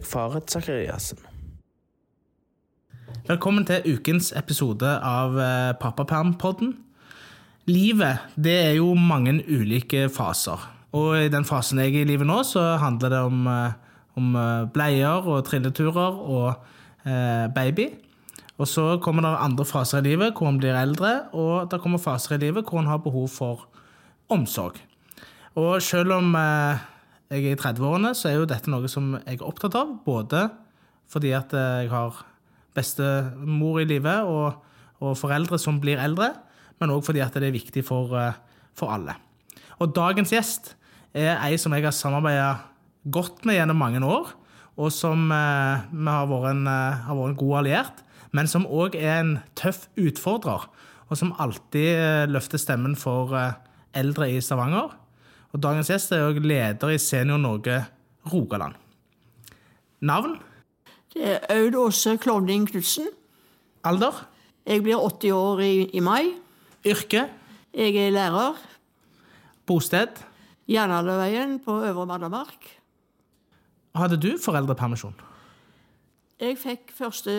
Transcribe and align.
Eirik 0.00 0.06
Faret 0.08 0.50
Sakariassen. 0.50 1.18
Velkommen 3.26 3.66
til 3.66 3.98
ukens 3.98 4.32
episode 4.36 4.88
av 4.88 5.36
Pappaperm-podden. 5.76 6.72
Livet 7.68 8.22
det 8.34 8.54
er 8.64 8.72
jo 8.78 8.94
mange 8.94 9.42
ulike 9.44 10.08
faser. 10.08 10.56
Og 10.96 11.26
i 11.26 11.28
den 11.28 11.44
fasen 11.44 11.78
jeg 11.78 11.92
er 11.94 12.06
i 12.06 12.08
livet 12.08 12.26
nå, 12.26 12.40
så 12.42 12.78
handler 12.80 13.12
det 13.12 13.18
om, 13.20 13.46
eh, 13.46 13.72
om 14.16 14.36
eh, 14.36 14.68
bleier 14.72 15.20
og 15.28 15.44
trilleturer 15.44 16.16
og 16.16 16.54
eh, 17.04 17.46
baby. 17.54 17.90
Og 18.58 18.68
så 18.68 18.98
kommer 19.02 19.22
det 19.22 19.36
andre 19.36 19.64
faser 19.64 20.00
i 20.00 20.08
livet 20.08 20.32
hvor 20.32 20.48
en 20.48 20.58
blir 20.58 20.74
eldre, 20.80 21.28
og 21.32 21.70
det 21.70 21.80
kommer 21.80 21.98
faser 22.00 22.38
i 22.38 22.40
livet 22.46 22.64
hvor 22.64 22.80
en 22.80 22.88
har 22.88 23.04
behov 23.04 23.28
for 23.28 23.68
omsorg. 24.30 24.80
Og 25.56 25.82
selv 25.82 26.16
om 26.16 26.34
eh, 26.34 26.88
jeg 27.30 27.46
er 27.46 27.54
i 27.54 27.58
30-årene, 27.58 28.10
så 28.18 28.30
er 28.30 28.40
jo 28.40 28.48
dette 28.50 28.70
noe 28.72 28.88
som 28.90 29.12
jeg 29.20 29.38
er 29.38 29.46
opptatt 29.46 29.76
av. 29.78 29.94
Både 30.06 30.48
fordi 31.10 31.30
at 31.36 31.54
eh, 31.54 31.84
jeg 31.84 31.92
har 31.92 32.18
bestemor 32.76 33.80
i 33.82 33.86
livet 33.88 34.26
og, 34.26 34.58
og 35.02 35.16
foreldre 35.18 35.58
som 35.60 35.80
blir 35.82 36.00
eldre, 36.02 36.32
men 36.80 36.92
òg 36.94 37.04
fordi 37.06 37.22
at 37.24 37.36
det 37.36 37.50
er 37.50 37.56
viktig 37.56 37.84
for, 37.86 38.12
eh, 38.18 38.36
for 38.76 38.94
alle. 38.94 39.16
Og 39.80 39.94
dagens 39.96 40.32
gjest 40.34 40.74
er 41.16 41.38
ei 41.38 41.56
som 41.58 41.74
jeg 41.74 41.86
har 41.86 41.96
samarbeida 41.96 42.50
godt 43.10 43.44
med 43.48 43.58
gjennom 43.58 43.80
mange 43.80 44.02
år, 44.04 44.34
og 44.80 44.92
som 44.94 45.30
eh, 45.34 45.86
har 45.86 46.30
vært 46.30 46.52
en, 46.54 46.66
eh, 46.70 47.02
har 47.06 47.18
vært 47.18 47.32
en 47.32 47.40
god 47.42 47.56
alliert, 47.62 48.04
men 48.36 48.50
som 48.50 48.68
òg 48.68 48.94
er 48.98 49.20
en 49.20 49.34
tøff 49.58 49.88
utfordrer, 49.98 50.68
og 51.10 51.18
som 51.18 51.34
alltid 51.42 52.30
løfter 52.30 52.60
stemmen 52.62 52.94
for 52.94 53.34
eldre 53.98 54.28
i 54.30 54.36
Stavanger. 54.38 54.92
Og 55.50 55.62
dagens 55.62 55.90
gjest 55.90 56.12
er 56.14 56.28
òg 56.28 56.38
leder 56.44 56.92
i 56.94 56.98
Senior 57.02 57.40
Norge 57.42 57.80
Rogaland. 58.30 58.76
Navn? 60.06 60.36
Det 61.10 61.24
er 61.26 61.46
Aud 61.50 61.76
Åse 61.80 62.14
Klovning 62.22 62.68
Knutsen. 62.70 63.08
Alder? 63.84 64.14
Jeg 64.66 64.84
blir 64.84 65.00
80 65.00 65.32
år 65.34 65.62
i, 65.64 65.72
i 65.96 66.02
mai. 66.04 66.34
Yrke? 66.86 67.26
Jeg 67.74 67.96
er 67.96 68.14
lærer. 68.14 68.60
Bosted? 69.66 70.22
Jernaløveien 70.70 71.58
på 71.64 71.80
Øvre 71.82 72.06
Mandamark. 72.06 72.70
Hadde 73.98 74.20
du 74.22 74.36
foreldrepermisjon? 74.38 75.16
Jeg 76.40 76.56
fikk 76.56 76.92
første 76.96 77.32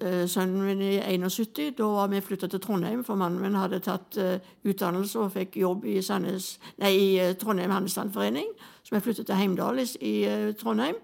eh, 0.00 0.24
sønnen 0.28 0.66
min 0.66 0.80
i 0.84 0.98
71. 1.00 1.70
Da 1.78 1.86
var 1.88 2.10
vi 2.12 2.20
flytta 2.20 2.46
til 2.52 2.60
Trondheim, 2.60 3.00
for 3.04 3.16
mannen 3.16 3.40
min 3.40 3.54
hadde 3.56 3.78
tatt 3.80 4.18
eh, 4.20 4.50
utdannelse 4.68 5.22
og 5.22 5.30
fikk 5.32 5.56
jobb 5.56 5.86
i, 5.88 5.94
Sandnes, 6.04 6.58
nei, 6.82 6.90
i 6.92 7.06
eh, 7.24 7.32
Trondheim 7.40 7.72
Handelsstandforening. 7.72 8.50
Så 8.84 8.92
vi 8.92 9.00
flyttet 9.00 9.30
til 9.30 9.40
Heimdal 9.40 9.80
i, 9.80 10.14
Trondheim. 10.60 10.98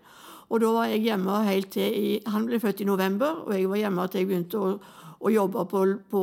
Og 0.50 0.60
da 0.60 0.74
var 0.74 0.91
jeg 0.92 1.00
hjemme 1.06 1.38
helt 1.47 1.70
til 1.72 1.97
i, 1.97 2.20
Han 2.27 2.44
ble 2.44 2.60
født 2.60 2.84
i 2.84 2.84
november, 2.84 3.41
og 3.47 3.56
jeg 3.56 3.70
var 3.70 3.80
hjemme 3.86 4.06
til 4.08 4.20
jeg 4.20 4.28
begynte 4.28 4.60
å, 4.60 4.75
å 5.20 5.32
jobbe 5.32 5.64
på, 5.70 5.84
på, 6.10 6.22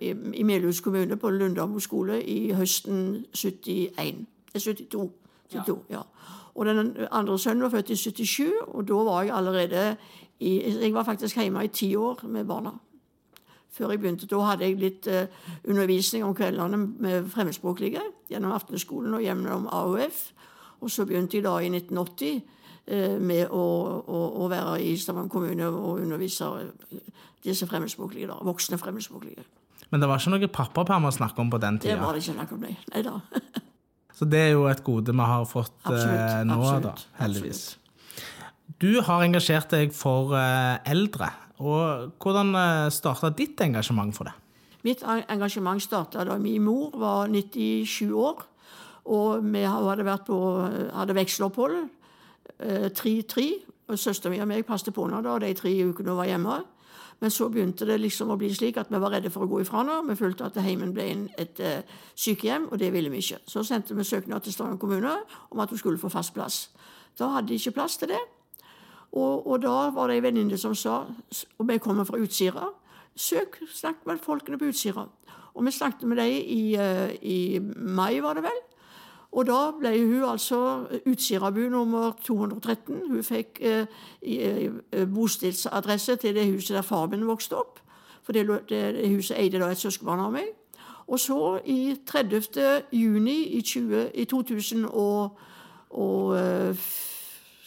i, 0.00 0.14
i 0.40 0.48
Melhus 0.48 0.80
kommune, 0.80 1.20
på 1.20 1.30
Lundamo 1.30 1.78
skole, 1.78 2.22
i 2.24 2.54
høsten 2.56 3.26
71. 3.34 4.24
72. 4.54 4.56
72. 4.56 5.08
72 5.52 5.78
ja. 5.92 6.06
Og 6.54 6.66
den 6.66 6.96
andre 7.10 7.38
sønnen 7.38 7.62
var 7.62 7.72
født 7.74 7.90
i 7.90 7.96
77, 7.96 8.52
og 8.66 8.88
da 8.88 8.94
var 8.94 9.22
jeg 9.22 9.34
allerede 9.34 9.96
i 10.40 10.54
Jeg 10.82 10.94
var 10.94 11.04
faktisk 11.06 11.36
hjemme 11.36 11.64
i 11.64 11.68
ti 11.68 11.94
år 11.96 12.24
med 12.28 12.46
barna. 12.46 12.72
Før 13.74 13.90
jeg 13.90 14.00
begynte. 14.00 14.26
Da 14.30 14.38
hadde 14.46 14.64
jeg 14.68 14.78
litt 14.78 15.06
eh, 15.10 15.26
undervisning 15.68 16.24
om 16.24 16.34
kveldene 16.34 16.76
med 16.78 17.30
fremmedspråklige 17.30 18.02
gjennom 18.30 18.52
aftenskolen 18.54 19.14
og 19.14 19.22
gjennom 19.24 19.66
AUF. 19.66 20.28
Og 20.80 20.90
så 20.90 21.06
begynte 21.08 21.38
jeg 21.38 21.44
da 21.46 21.56
i 21.58 21.70
1980 21.72 22.42
eh, 22.86 23.16
med 23.18 23.48
å, 23.50 23.64
å, 24.06 24.22
å 24.44 24.48
være 24.52 24.78
i 24.84 24.94
Stavanger 25.00 25.32
kommune 25.32 25.66
og 25.70 26.00
undervise 26.04 26.46
eh, 26.62 27.02
disse 27.44 27.66
fremmedspråklige, 27.66 28.30
da, 28.30 28.38
voksne 28.46 28.78
fremmedspråklige. 28.78 29.42
Men 29.90 30.00
det 30.00 30.08
var 30.08 30.22
ikke 30.22 30.32
noe 30.32 30.48
pappaperm 30.50 31.04
å 31.10 31.12
snakke 31.14 31.42
om 31.42 31.50
på 31.52 31.58
den 31.62 31.76
Det 31.78 31.90
tida. 31.90 32.00
var 32.02 32.14
det 32.16 32.22
ikke 32.24 32.36
snakk 32.38 32.52
om, 32.56 32.62
nei. 32.64 32.76
Nei 32.94 33.02
da. 33.04 33.18
Så 34.18 34.24
det 34.30 34.38
er 34.38 34.52
jo 34.54 34.68
et 34.70 34.84
gode 34.86 35.12
vi 35.12 35.26
har 35.26 35.44
fått 35.50 35.74
eh, 35.90 35.90
Absolutt, 35.90 36.46
nå, 36.46 36.60
absolutt, 36.62 36.84
da, 36.86 37.18
heldigvis. 37.24 37.64
Du 38.80 39.00
har 39.04 39.24
engasjert 39.24 39.70
deg 39.72 39.92
for 39.94 40.34
eh, 40.38 40.78
eldre. 40.90 41.30
Og 41.62 42.10
hvordan 42.18 42.50
uh, 42.56 42.90
starta 42.90 43.30
ditt 43.30 43.60
engasjement 43.62 44.10
for 44.16 44.26
det? 44.26 44.34
Mitt 44.84 45.04
engasjement 45.06 45.80
starta 45.80 46.24
da 46.26 46.34
min 46.38 46.64
mor 46.64 46.96
var 46.98 47.30
97 47.30 48.10
år. 48.10 48.42
Og 49.04 49.44
vi 49.44 49.62
hadde 49.64 50.04
vært 50.06 50.26
på 50.26 50.38
hadde 50.92 51.16
vekselopphold. 51.16 51.88
eh, 52.58 52.88
Tre-tre. 52.88 53.52
og 53.88 53.98
Søsteren 53.98 54.32
min 54.32 54.42
og 54.42 54.48
meg 54.48 54.66
passet 54.66 54.94
på 54.94 55.04
henne 55.04 55.22
da, 55.22 55.38
de 55.38 55.54
tre 55.54 55.70
ukene 55.84 56.08
hun 56.08 56.16
var 56.16 56.26
hjemme. 56.26 56.62
Men 57.20 57.30
så 57.30 57.48
begynte 57.48 57.86
det 57.86 58.00
liksom 58.00 58.30
å 58.30 58.36
bli 58.36 58.50
slik 58.52 58.76
at 58.76 58.90
vi 58.90 58.98
var 58.98 59.12
redde 59.12 59.30
for 59.30 59.44
å 59.44 59.48
gå 59.48 59.60
ifra 59.60 59.82
henne. 59.82 60.00
Vi 60.08 60.16
følte 60.16 60.48
at 60.48 60.56
heimen 60.56 60.92
ble 60.92 61.28
et 61.38 61.60
eh, 61.60 61.82
sykehjem, 62.16 62.68
og 62.72 62.78
det 62.78 62.92
ville 62.92 63.10
vi 63.12 63.20
ikke. 63.22 63.42
Så 63.46 63.62
sendte 63.64 63.94
vi 63.94 64.04
søknad 64.04 64.42
til 64.42 64.52
Stavanger 64.52 64.80
kommune 64.80 65.14
om 65.50 65.60
at 65.60 65.70
hun 65.70 65.78
skulle 65.78 66.00
få 66.00 66.08
fast 66.08 66.34
plass. 66.34 66.70
Da 67.18 67.30
hadde 67.36 67.48
de 67.48 67.60
ikke 67.60 67.76
plass 67.78 67.96
til 67.96 68.08
det. 68.08 68.20
Og, 69.14 69.46
og 69.46 69.62
da 69.62 69.90
var 69.94 70.10
det 70.10 70.18
ei 70.18 70.24
venninne 70.24 70.58
som 70.58 70.74
sa, 70.74 71.04
og 71.58 71.68
vi 71.68 71.78
kommer 71.78 72.04
fra 72.04 72.18
Utsira, 72.18 72.66
søk, 73.14 73.60
snakk 73.70 74.02
med 74.06 74.18
folkene 74.22 74.58
på 74.58 74.72
Utsira. 74.72 75.06
Og 75.54 75.66
vi 75.66 75.70
snakket 75.70 76.08
med 76.10 76.18
dem 76.18 76.30
i, 76.30 76.74
eh, 76.74 77.14
i 77.22 77.58
mai, 77.76 78.20
var 78.22 78.34
det 78.34 78.42
vel. 78.42 78.58
Og 79.34 79.46
da 79.46 79.70
ble 79.78 79.92
hun 79.98 80.24
altså 80.30 80.58
Utsirabu 81.06 81.68
nummer 81.70 82.12
213. 82.22 83.00
Hun 83.10 83.22
fikk 83.22 83.58
eh, 83.60 83.86
eh, 84.22 85.06
bostedsadresse 85.14 86.16
til 86.16 86.34
det 86.34 86.52
huset 86.52 86.76
der 86.76 86.82
far 86.82 87.06
min 87.06 87.26
vokste 87.26 87.56
opp. 87.58 87.80
For 88.22 88.32
det, 88.32 88.46
det, 88.68 89.08
huset 89.14 89.38
eide 89.38 89.58
da 89.58 89.70
et 89.70 89.78
søskenbarn 89.78 90.26
av 90.26 90.32
meg. 90.32 90.52
Og 91.06 91.20
så 91.20 91.60
i 91.64 91.96
30. 92.06 92.42
juni 92.92 93.36
i, 93.58 93.62
20, 93.62 94.10
i 94.14 94.24
2000 94.24 94.86
og, 94.90 95.38
og 95.90 96.38
eh, 96.38 96.86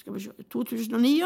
skal 0.08 0.14
vi 0.16 0.20
se, 0.20 0.44
2009 0.50 1.24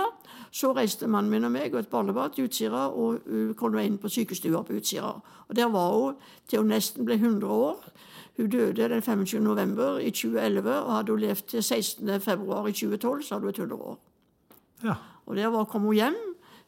så 0.52 0.72
reiste 0.74 1.08
mannen 1.08 1.30
min 1.32 1.46
og 1.46 1.52
meg 1.54 1.74
og 1.74 1.80
et 1.80 1.90
barnebarn 1.92 2.32
til 2.34 2.48
Utsira, 2.50 2.88
og 2.90 3.22
hun 3.28 3.54
kom 3.58 3.78
inn 3.78 4.00
på 4.02 4.10
sykestua 4.10 4.64
på 4.66 4.74
Utsira. 4.74 5.14
Og 5.48 5.56
Der 5.56 5.70
var 5.70 5.94
hun 5.94 6.16
til 6.48 6.60
hun 6.60 6.72
nesten 6.74 7.06
ble 7.06 7.14
100 7.14 7.48
år. 7.48 7.84
Hun 8.38 8.50
døde 8.50 8.90
den 8.90 9.02
25. 9.02 9.44
november 9.44 10.00
i 10.00 10.10
2011, 10.10 10.82
og 10.82 10.96
hadde 10.96 11.12
hun 11.12 11.20
levd 11.20 11.48
til 11.48 11.64
16. 11.64 12.22
februar 12.22 12.68
i 12.68 12.72
2012, 12.72 13.24
så 13.24 13.36
hadde 13.36 13.42
hun 13.42 13.48
vært 13.48 13.60
100 13.60 13.82
år. 13.82 13.98
Ja. 14.84 14.94
Og 15.26 15.36
der 15.36 15.48
var, 15.48 15.64
kom 15.64 15.82
hun 15.82 15.94
hjem 15.94 16.16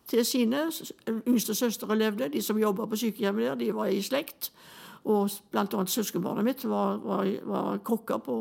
til 0.07 0.25
sine. 0.25 0.71
Yngste 1.27 1.55
søstre 1.55 1.97
levde. 1.97 2.29
De 2.29 2.41
som 2.41 2.59
jobba 2.59 2.85
på 2.85 2.95
sykehjemmet 2.95 3.43
der, 3.43 3.55
de 3.55 3.75
var 3.75 3.85
i 3.85 4.01
slekt. 4.01 4.51
Og 5.03 5.29
blant 5.51 5.73
annet 5.73 5.89
søskenbarnet 5.89 6.45
mitt 6.45 6.63
var, 6.63 6.97
var, 7.03 7.27
var 7.43 7.77
kokker 7.83 8.17
på 8.17 8.35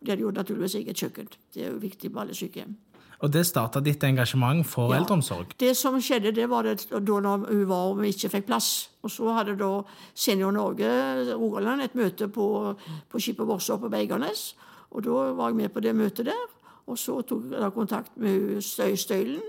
De 0.00 0.10
hadde 0.10 0.22
jo 0.22 0.30
naturligvis 0.30 0.74
eget 0.74 0.96
kjøkken. 0.96 1.28
Det 1.54 1.64
er 1.64 1.70
jo 1.70 1.78
viktig 1.80 2.12
på 2.12 2.20
alle 2.20 2.34
sykehjem. 2.34 2.76
Og 3.24 3.30
det 3.32 3.46
starta 3.48 3.80
ditt 3.80 4.02
engasjement 4.04 4.66
for 4.68 4.92
Ja. 4.92 4.98
eldreomsorg. 5.00 5.54
Det 5.58 5.72
som 5.76 5.96
skjedde, 5.96 6.34
det 6.36 6.44
var 6.50 6.62
det 6.68 6.84
da 6.90 6.98
når 7.24 7.46
hun 7.48 7.64
var 7.70 7.86
og 7.94 8.02
vi 8.02 8.10
ikke 8.12 8.28
fikk 8.34 8.46
plass. 8.50 8.88
Og 9.02 9.10
så 9.10 9.32
hadde 9.32 9.56
da 9.56 9.70
Senior 10.14 10.52
Norge 10.52 10.90
Rogaland 11.34 11.82
et 11.82 11.94
møte 11.96 12.28
på, 12.28 12.76
på 13.08 13.18
skipet 13.20 13.46
Vossa 13.48 13.76
på 13.80 13.88
Beigarnes. 13.90 14.54
Og 14.92 15.02
da 15.06 15.10
var 15.32 15.48
jeg 15.48 15.56
med 15.56 15.72
på 15.72 15.80
det 15.80 15.94
møtet 15.96 16.26
der. 16.26 16.44
Og 16.86 16.98
så 17.00 17.22
tok 17.24 17.50
jeg 17.50 17.72
kontakt 17.72 18.12
med 18.20 18.60
Støy 18.62 18.94
Støylen. 18.94 19.40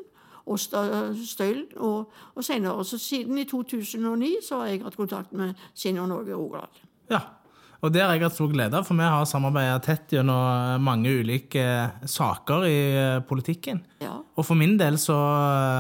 Og, 0.48 0.60
Støylen. 0.60 1.66
Og, 1.78 2.12
og 2.36 2.44
senere, 2.44 2.86
så 2.86 2.98
siden 2.98 3.38
i 3.38 3.44
2009 3.50 4.36
så 4.48 4.60
har 4.62 4.68
jeg 4.72 4.84
hatt 4.84 4.96
kontakt 4.98 5.34
med 5.34 5.54
Senior 5.74 6.06
Norge 6.08 6.34
Rogaland. 6.36 6.72
Ja. 7.12 7.20
Og 7.84 7.92
det 7.94 8.02
har 8.02 8.14
jeg 8.16 8.24
hatt 8.24 8.38
stor 8.38 8.52
glede 8.54 8.78
av, 8.80 8.86
for 8.88 8.98
vi 8.98 9.06
har 9.06 9.28
samarbeida 9.30 9.80
tett 9.84 10.14
gjennom 10.16 10.82
mange 10.84 11.12
ulike 11.20 11.62
eh, 11.62 12.06
saker 12.10 12.68
i 12.70 12.78
eh, 12.96 13.24
politikken. 13.28 13.82
Ja. 14.02 14.16
Og 14.36 14.48
for 14.48 14.58
min 14.58 14.78
del 14.80 15.00
så, 15.02 15.18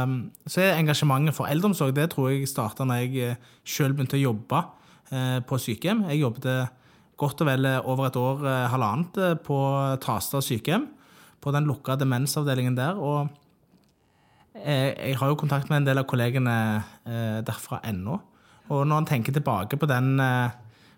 eh, 0.03 0.15
så 0.45 0.65
er 0.65 0.79
engasjementet 0.79 1.37
for 1.37 1.49
eldreomsorg 1.49 1.95
det 1.95 2.09
tror 2.13 2.33
jeg 2.33 2.49
starta 2.51 2.85
når 2.87 3.05
jeg 3.05 3.37
sjøl 3.63 3.95
begynte 3.95 4.19
å 4.19 4.25
jobbe 4.25 4.65
eh, 5.15 5.39
på 5.47 5.61
sykehjem. 5.65 6.05
Jeg 6.11 6.25
jobbet 6.25 6.49
godt 7.19 7.43
og 7.43 7.49
vel 7.49 7.67
over 7.85 8.09
et 8.09 8.19
år, 8.19 8.45
eh, 8.45 8.67
halvannet, 8.71 9.17
eh, 9.17 9.35
på 9.35 9.57
Trastad 10.01 10.43
sykehjem. 10.43 10.87
På 11.41 11.51
den 11.51 11.65
lukka 11.65 11.95
demensavdelingen 11.95 12.75
der. 12.75 12.95
Og 12.97 13.29
jeg, 14.55 15.17
har 15.17 15.27
jo 15.27 15.35
kontakt 15.35 15.69
med 15.69 15.77
en 15.77 15.85
del 15.85 15.99
av 15.99 16.07
kollegene 16.07 16.83
eh, 17.05 17.41
derfra 17.45 17.81
ennå. 17.83 18.19
Og 18.69 18.85
når 18.87 18.97
en 18.97 19.05
tenker 19.05 19.33
tilbake 19.33 19.77
på 19.77 19.85
den, 19.85 20.19
eh, 20.19 20.49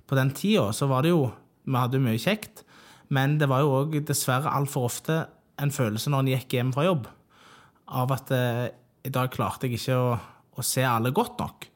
på 0.08 0.18
den 0.18 0.32
tida, 0.36 0.70
så 0.74 0.88
var 0.90 1.06
det 1.06 1.14
jo 1.16 1.28
Vi 1.68 1.76
hadde 1.76 1.98
jo 2.00 2.04
mye 2.06 2.20
kjekt, 2.22 2.62
men 3.12 3.34
det 3.42 3.50
var 3.52 3.60
jo 3.60 3.74
òg 3.82 3.98
dessverre 4.08 4.54
altfor 4.56 4.86
ofte 4.88 5.18
en 5.60 5.72
følelse 5.74 6.08
når 6.14 6.22
en 6.24 6.30
gikk 6.32 6.54
hjem 6.56 6.70
fra 6.72 6.86
jobb, 6.86 7.10
av 7.92 8.14
at 8.16 8.32
eh, 8.32 8.70
i 9.04 9.12
dag 9.12 9.28
klarte 9.34 9.68
jeg 9.68 9.82
ikke 9.82 9.98
å, 10.00 10.14
å 10.56 10.64
se 10.64 10.86
alle 10.88 11.12
godt 11.12 11.42
nok. 11.44 11.68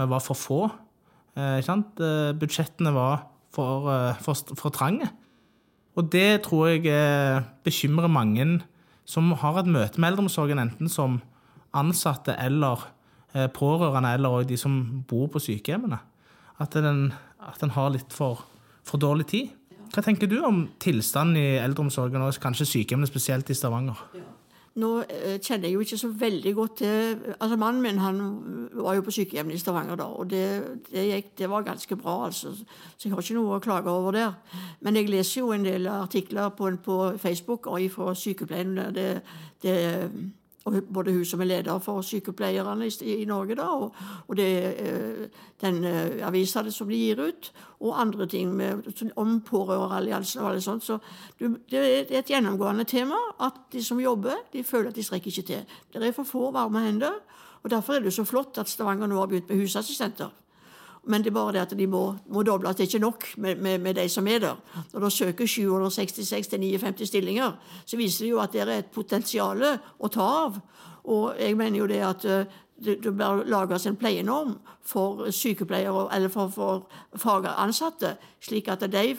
Vi 0.00 0.06
var 0.08 0.24
for 0.24 0.38
få. 0.38 0.62
Eh, 1.36 1.58
ikke 1.58 1.68
sant? 1.68 2.00
Eh, 2.00 2.32
budsjettene 2.40 2.94
var 2.96 3.26
for, 3.52 3.90
eh, 3.92 4.22
for, 4.24 4.56
for 4.56 4.72
trange. 4.72 5.10
Og 5.94 6.08
det 6.10 6.44
tror 6.46 6.72
jeg 6.72 6.88
eh, 6.90 7.44
bekymrer 7.66 8.10
mange 8.10 8.46
som 9.04 9.30
har 9.38 9.60
et 9.60 9.70
møte 9.70 10.00
med 10.00 10.12
eldreomsorgen, 10.12 10.62
enten 10.62 10.90
som 10.90 11.20
ansatte 11.74 12.34
eller 12.40 12.88
eh, 13.34 13.46
pårørende, 13.52 14.14
eller 14.16 14.48
de 14.48 14.58
som 14.58 15.04
bor 15.08 15.28
på 15.30 15.42
sykehjemmene. 15.42 16.00
At 16.62 16.74
den, 16.78 17.08
at 17.50 17.62
en 17.64 17.74
har 17.74 17.92
litt 17.94 18.14
for, 18.14 18.44
for 18.86 19.02
dårlig 19.02 19.28
tid. 19.30 19.52
Hva 19.94 20.02
tenker 20.02 20.26
du 20.30 20.40
om 20.42 20.64
tilstanden 20.82 21.38
i 21.38 21.58
eldreomsorgen, 21.62 22.22
og 22.24 22.40
kanskje 22.42 22.66
sykehjemmene 22.66 23.10
spesielt 23.10 23.50
i 23.50 23.56
Stavanger? 23.56 24.00
Nå 24.74 24.88
eh, 25.06 25.36
kjenner 25.38 25.68
jeg 25.68 25.76
jo 25.76 25.84
ikke 25.84 25.98
så 26.00 26.08
veldig 26.18 26.52
godt 26.56 26.72
til 26.80 27.20
altså 27.36 27.56
Mannen 27.60 27.82
min 27.84 28.00
han 28.02 28.16
var 28.74 28.96
jo 28.98 29.04
på 29.06 29.14
sykehjemmet 29.14 29.54
i 29.54 29.60
Stavanger 29.62 30.00
da, 30.00 30.08
og 30.10 30.32
det, 30.32 30.42
det, 30.88 31.04
gikk, 31.12 31.28
det, 31.38 31.50
var 31.50 31.66
ganske 31.68 31.98
bra. 32.00 32.16
altså, 32.26 32.50
Så 32.96 33.06
jeg 33.06 33.14
har 33.14 33.22
ikke 33.22 33.36
noe 33.38 33.58
å 33.58 33.62
klage 33.62 33.92
over 33.92 34.16
der. 34.18 34.32
Men 34.82 34.98
jeg 34.98 35.12
leser 35.12 35.44
jo 35.44 35.52
en 35.54 35.66
del 35.66 35.86
artikler 35.86 36.50
på, 36.58 36.72
på 36.82 36.96
Facebook 37.22 37.68
og 37.70 37.86
fra 37.94 38.16
sykepleien. 38.18 38.74
Det, 38.96 39.10
det 39.62 39.76
både 40.64 41.12
hun 41.12 41.24
som 41.24 41.40
er 41.40 41.48
leder 41.48 41.78
for 41.78 42.00
sykepleierne 42.02 42.86
i, 43.04 43.24
Norge, 43.28 43.56
da, 43.58 43.66
og, 43.68 43.94
og 44.28 44.36
det, 44.36 44.48
eh, 44.80 45.42
den 45.60 45.84
uh, 45.84 46.26
avisa 46.26 46.62
som 46.70 46.88
de 46.88 46.96
gir 46.96 47.20
ut, 47.20 47.50
og 47.80 48.00
andre 48.00 48.26
ting 48.26 48.54
med, 48.56 48.86
om 49.16 49.40
pårørendealliansen 49.44 50.40
og 50.40 50.50
alt 50.50 50.64
sånt. 50.64 50.84
Så 50.84 50.98
det 51.38 51.80
er 51.80 52.18
et 52.18 52.30
gjennomgående 52.32 52.84
tema 52.88 53.18
at 53.44 53.60
de 53.72 53.84
som 53.84 54.00
jobber, 54.00 54.46
de 54.52 54.64
føler 54.64 54.88
at 54.88 54.96
de 54.96 55.04
strekker 55.04 55.30
ikke 55.30 55.46
til. 55.52 55.76
Det 55.92 56.02
er 56.02 56.16
for 56.16 56.24
få 56.24 56.50
varme 56.50 56.80
hender, 56.80 57.20
og 57.62 57.70
derfor 57.70 57.94
er 57.94 58.00
det 58.00 58.14
så 58.14 58.24
flott 58.24 58.58
at 58.58 58.68
Stavanger 58.68 59.08
nå 59.08 59.20
har 59.20 59.28
begynt 59.28 59.48
med 59.48 59.60
husassistenter. 59.60 60.32
Men 61.06 61.24
det 61.24 61.30
er 61.30 61.36
bare 61.36 61.52
det 61.52 61.60
at 61.60 61.74
de 61.78 61.86
må, 61.86 62.02
må 62.32 62.42
dobles. 62.42 62.76
Det 62.76 62.84
er 62.84 62.88
ikke 62.88 62.98
nok 63.02 63.26
med, 63.36 63.56
med, 63.56 63.78
med, 63.78 63.94
de 63.94 64.08
som 64.08 64.26
er 64.26 64.38
der. 64.38 64.56
Når 64.92 65.00
de 65.00 65.10
søker 65.10 65.46
766 65.46 66.46
til 66.48 66.60
59 66.60 67.08
stillinger, 67.08 67.52
så 67.84 67.96
viser 67.96 68.24
det 68.24 68.30
jo 68.30 68.40
at 68.40 68.52
det 68.52 68.62
er 68.64 68.72
et 68.78 68.92
potensial 68.94 69.64
å 69.98 70.08
ta 70.08 70.28
av. 70.46 70.58
Og 71.04 71.34
jeg 71.40 71.56
mener 71.56 71.78
jo 71.78 71.86
det 71.86 72.00
at 72.00 72.24
eh, 72.24 72.46
det, 72.84 72.98
det 73.04 73.12
bør 73.16 73.44
lages 73.44 73.86
en 73.86 73.96
pleienorm 73.96 74.56
for 74.82 75.30
sykepleiere 75.30 76.08
eller 76.16 76.32
for, 76.32 76.48
for 76.48 76.88
fagansatte, 77.20 78.16
slik 78.40 78.68
at 78.72 78.86
de 78.92 79.14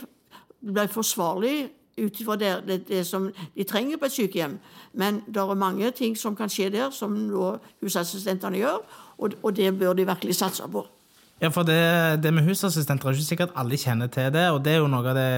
blir 0.65 0.87
forsvarlig 0.91 1.69
ut 1.97 2.21
ifra 2.21 2.35
det, 2.35 2.63
det, 2.67 2.87
det, 2.87 3.05
som 3.07 3.29
de 3.55 3.63
trenger 3.63 3.97
på 3.97 4.09
et 4.09 4.11
sykehjem. 4.11 4.57
Men 4.93 5.21
det 5.27 5.41
er 5.41 5.53
mange 5.53 5.91
ting 5.91 6.17
som 6.17 6.35
kan 6.35 6.51
skje 6.51 6.69
der, 6.73 6.89
som 6.91 7.15
husassistentene 7.81 8.59
gjør, 8.59 8.81
og, 9.17 9.37
og 9.43 9.55
det 9.55 9.71
bør 9.79 9.93
de 9.93 10.07
virkelig 10.07 10.35
satse 10.35 10.67
på. 10.71 10.83
Ja, 11.43 11.49
for 11.51 11.67
det, 11.67 12.23
det 12.23 12.31
med 12.31 12.45
husassistenter 12.47 13.09
er 13.09 13.17
ikke 13.17 13.27
sikkert 13.27 13.55
alle 13.59 13.77
kjenner 13.79 14.07
til 14.11 14.29
det. 14.31 14.45
Og 14.55 14.61
det 14.63 14.75
er 14.75 14.83
jo 14.83 14.91
noe 14.91 15.03
av 15.11 15.17
det 15.17 15.29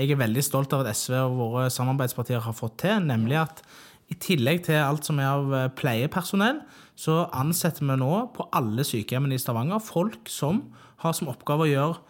jeg 0.00 0.14
er 0.14 0.20
veldig 0.20 0.42
stolt 0.46 0.72
av 0.72 0.84
at 0.84 0.96
SV 0.96 1.16
og 1.18 1.38
våre 1.40 1.64
samarbeidspartier 1.74 2.44
har 2.44 2.56
fått 2.56 2.78
til. 2.84 3.02
Nemlig 3.08 3.40
at 3.42 3.64
i 4.10 4.16
tillegg 4.18 4.64
til 4.66 4.78
alt 4.80 5.06
som 5.06 5.18
er 5.22 5.28
av 5.30 5.52
eh, 5.54 5.66
pleiepersonell, 5.78 6.62
så 6.98 7.24
ansetter 7.36 7.86
vi 7.86 7.96
nå 7.98 8.12
på 8.34 8.46
alle 8.56 8.84
sykehjemmene 8.86 9.36
i 9.36 9.42
Stavanger 9.42 9.82
folk 9.82 10.30
som 10.30 10.64
har 11.02 11.14
som 11.16 11.30
oppgave 11.32 11.66
å 11.66 11.70
gjøre 11.70 12.00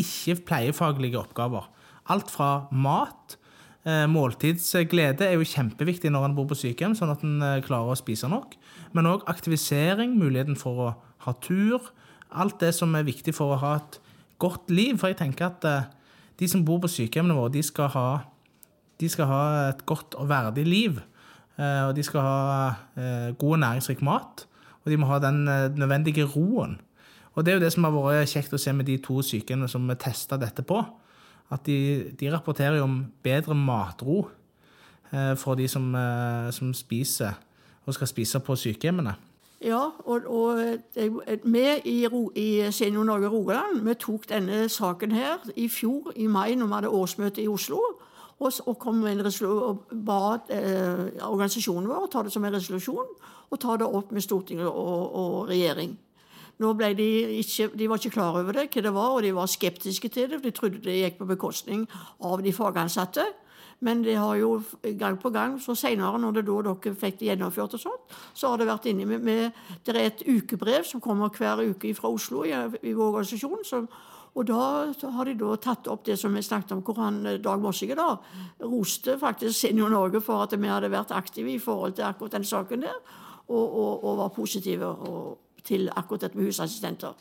ikke 0.00 0.38
pleiefaglige 0.48 1.20
oppgaver. 1.20 1.68
Alt 2.10 2.32
fra 2.32 2.66
mat 2.72 3.36
eh, 3.84 4.06
Måltidsglede 4.10 5.28
er 5.28 5.36
jo 5.36 5.48
kjempeviktig 5.48 6.12
når 6.12 6.30
en 6.30 6.36
bor 6.38 6.48
på 6.50 6.58
sykehjem, 6.58 6.96
sånn 6.98 7.12
at 7.12 7.24
en 7.26 7.40
eh, 7.44 7.60
klarer 7.66 7.92
å 7.92 7.98
spise 7.98 8.30
nok. 8.30 8.56
Men 8.96 9.10
òg 9.10 9.26
aktivisering, 9.30 10.16
muligheten 10.20 10.58
for 10.58 10.84
å 10.86 10.92
ha 11.26 11.36
tur, 11.44 11.92
alt 12.30 12.60
det 12.62 12.72
som 12.76 12.94
er 12.94 13.06
viktig 13.06 13.34
for 13.36 13.54
å 13.54 13.60
ha 13.60 13.76
et 13.80 13.98
godt 14.40 14.72
liv. 14.72 14.98
For 15.00 15.10
jeg 15.10 15.20
tenker 15.20 15.50
at 15.50 15.66
eh, 15.68 15.88
de 16.40 16.48
som 16.50 16.64
bor 16.66 16.80
på 16.82 16.90
sykehjemmene 16.90 17.36
våre, 17.36 17.52
de 17.54 17.62
skal 17.64 17.90
ha, 17.94 18.06
de 19.00 19.10
skal 19.12 19.28
ha 19.30 19.42
et 19.70 19.82
godt 19.88 20.16
og 20.20 20.30
verdig 20.30 20.66
liv. 20.68 21.00
Eh, 21.56 21.82
og 21.88 21.94
de 21.96 22.04
skal 22.06 22.24
ha 22.24 22.38
eh, 22.96 23.28
god 23.34 23.58
og 23.58 23.62
næringsrik 23.64 24.04
mat. 24.06 24.46
Og 24.80 24.92
de 24.92 24.96
må 24.96 25.10
ha 25.10 25.20
den 25.20 25.44
nødvendige 25.44 26.24
roen. 26.24 26.78
Og 27.36 27.44
det 27.44 27.52
er 27.52 27.58
jo 27.58 27.64
det 27.66 27.72
som 27.74 27.84
har 27.86 27.94
vært 27.94 28.32
kjekt 28.32 28.54
å 28.56 28.60
se 28.60 28.72
med 28.74 28.88
de 28.88 28.96
to 29.02 29.20
sykehjemmene 29.22 29.68
som 29.70 29.84
vi 29.86 29.96
testa 30.00 30.38
dette 30.40 30.64
på. 30.66 30.80
At 31.50 31.66
de, 31.66 32.10
de, 32.16 32.30
rapporterer 32.32 32.80
om 32.82 33.02
bedre 33.22 33.54
matro 33.58 34.22
for 35.10 35.58
de 35.58 35.66
som, 35.68 35.88
som 36.54 36.70
spiser 36.74 37.34
og 37.82 37.96
skal 37.96 38.10
spise 38.10 38.40
på 38.46 38.56
sykehjemmene. 38.56 39.16
Ja, 39.60 39.80
og, 40.08 40.20
og 40.24 40.58
vi 41.44 41.64
i, 41.84 42.70
Senior 42.72 43.04
Norge 43.04 43.28
Rogaland 43.28 43.82
vi 43.84 43.94
tok 43.94 44.28
denne 44.30 44.68
saken 44.72 45.12
her 45.12 45.42
i 45.56 45.68
fjor, 45.68 46.12
i 46.16 46.26
mai, 46.26 46.54
når 46.54 46.66
vi 46.66 46.78
hadde 46.78 46.92
årsmøte 46.96 47.42
i 47.42 47.48
Oslo. 47.48 47.80
Og, 48.40 48.52
og 48.66 48.78
kom 48.78 49.02
med 49.02 49.20
en 49.20 49.46
og 49.46 49.82
ba 50.06 50.38
eh, 50.48 51.10
organisasjonen 51.26 51.88
vår 51.88 52.06
ta 52.08 52.22
det 52.24 52.32
som 52.32 52.44
en 52.44 52.54
resolusjon 52.54 53.10
og 53.50 53.60
ta 53.60 53.76
det 53.76 53.84
opp 53.86 54.14
med 54.16 54.24
Stortinget 54.24 54.66
og, 54.66 55.12
og 55.12 55.48
regjering. 55.50 55.92
Nå 56.60 56.72
ble 56.76 56.94
de, 56.96 57.10
ikke, 57.40 57.68
de 57.76 57.88
var 57.88 58.00
ikke 58.00 58.14
klar 58.16 58.38
over 58.40 58.56
det, 58.56 58.70
hva 58.72 58.82
det 58.84 58.94
var, 58.94 59.12
og 59.16 59.22
de 59.24 59.34
var 59.36 59.48
skeptiske 59.48 60.08
til 60.08 60.30
det. 60.30 60.40
for 60.40 60.48
De 60.48 60.56
trodde 60.56 60.80
det 60.84 60.96
gikk 61.02 61.18
på 61.18 61.28
bekostning 61.28 61.86
av 62.24 62.40
de 62.44 62.52
fagansatte. 62.52 63.24
Men 63.80 64.02
det 64.04 64.18
har 64.20 64.36
jo 64.36 64.60
gang 65.00 65.16
på 65.16 65.30
gang, 65.32 65.56
så 65.60 65.74
senere, 65.78 66.18
når 66.20 66.36
det 66.36 66.44
da 66.50 66.58
dere 66.66 66.94
fikk 67.00 67.18
det 67.20 67.30
gjennomført, 67.30 67.78
og 67.78 67.80
sånt, 67.80 68.14
så 68.36 68.52
har 68.52 68.60
det 68.60 68.68
vært 68.68 68.90
inne 68.92 69.06
med, 69.08 69.24
med 69.24 69.60
Det 69.86 69.94
er 69.96 70.10
et 70.10 70.24
ukebrev 70.28 70.84
som 70.84 71.00
kommer 71.00 71.32
hver 71.32 71.64
uke 71.64 71.94
fra 71.96 72.12
Oslo 72.12 72.44
i, 72.44 72.52
i 72.52 72.92
vår 72.92 73.06
organisasjon. 73.14 73.64
som 73.64 73.88
og 74.38 74.46
da 74.46 74.60
har 75.10 75.26
de 75.26 75.34
da 75.34 75.56
tatt 75.58 75.88
opp 75.90 76.04
det 76.06 76.14
som 76.20 76.34
vi 76.34 76.42
snakket 76.42 76.76
om, 76.76 76.82
hvor 76.86 77.00
han 77.02 77.22
Dag 77.42 77.62
Mossige 77.62 77.96
da 77.98 78.12
roste 78.62 79.16
faktisk 79.18 79.56
Senior 79.58 79.90
Norge 79.90 80.20
for 80.22 80.44
at 80.44 80.54
vi 80.54 80.70
hadde 80.70 80.90
vært 80.92 81.10
aktive 81.16 81.56
i 81.56 81.58
forhold 81.58 81.96
til 81.98 82.06
akkurat 82.06 82.38
den 82.38 82.46
saken 82.46 82.86
der, 82.86 83.00
og, 83.48 83.64
og, 83.64 84.04
og 84.04 84.20
var 84.22 84.30
positive 84.36 84.86
og, 84.86 85.38
til 85.66 85.90
akkurat 85.90 86.28
dette 86.28 86.38
med 86.38 86.46
husassistenter. 86.46 87.18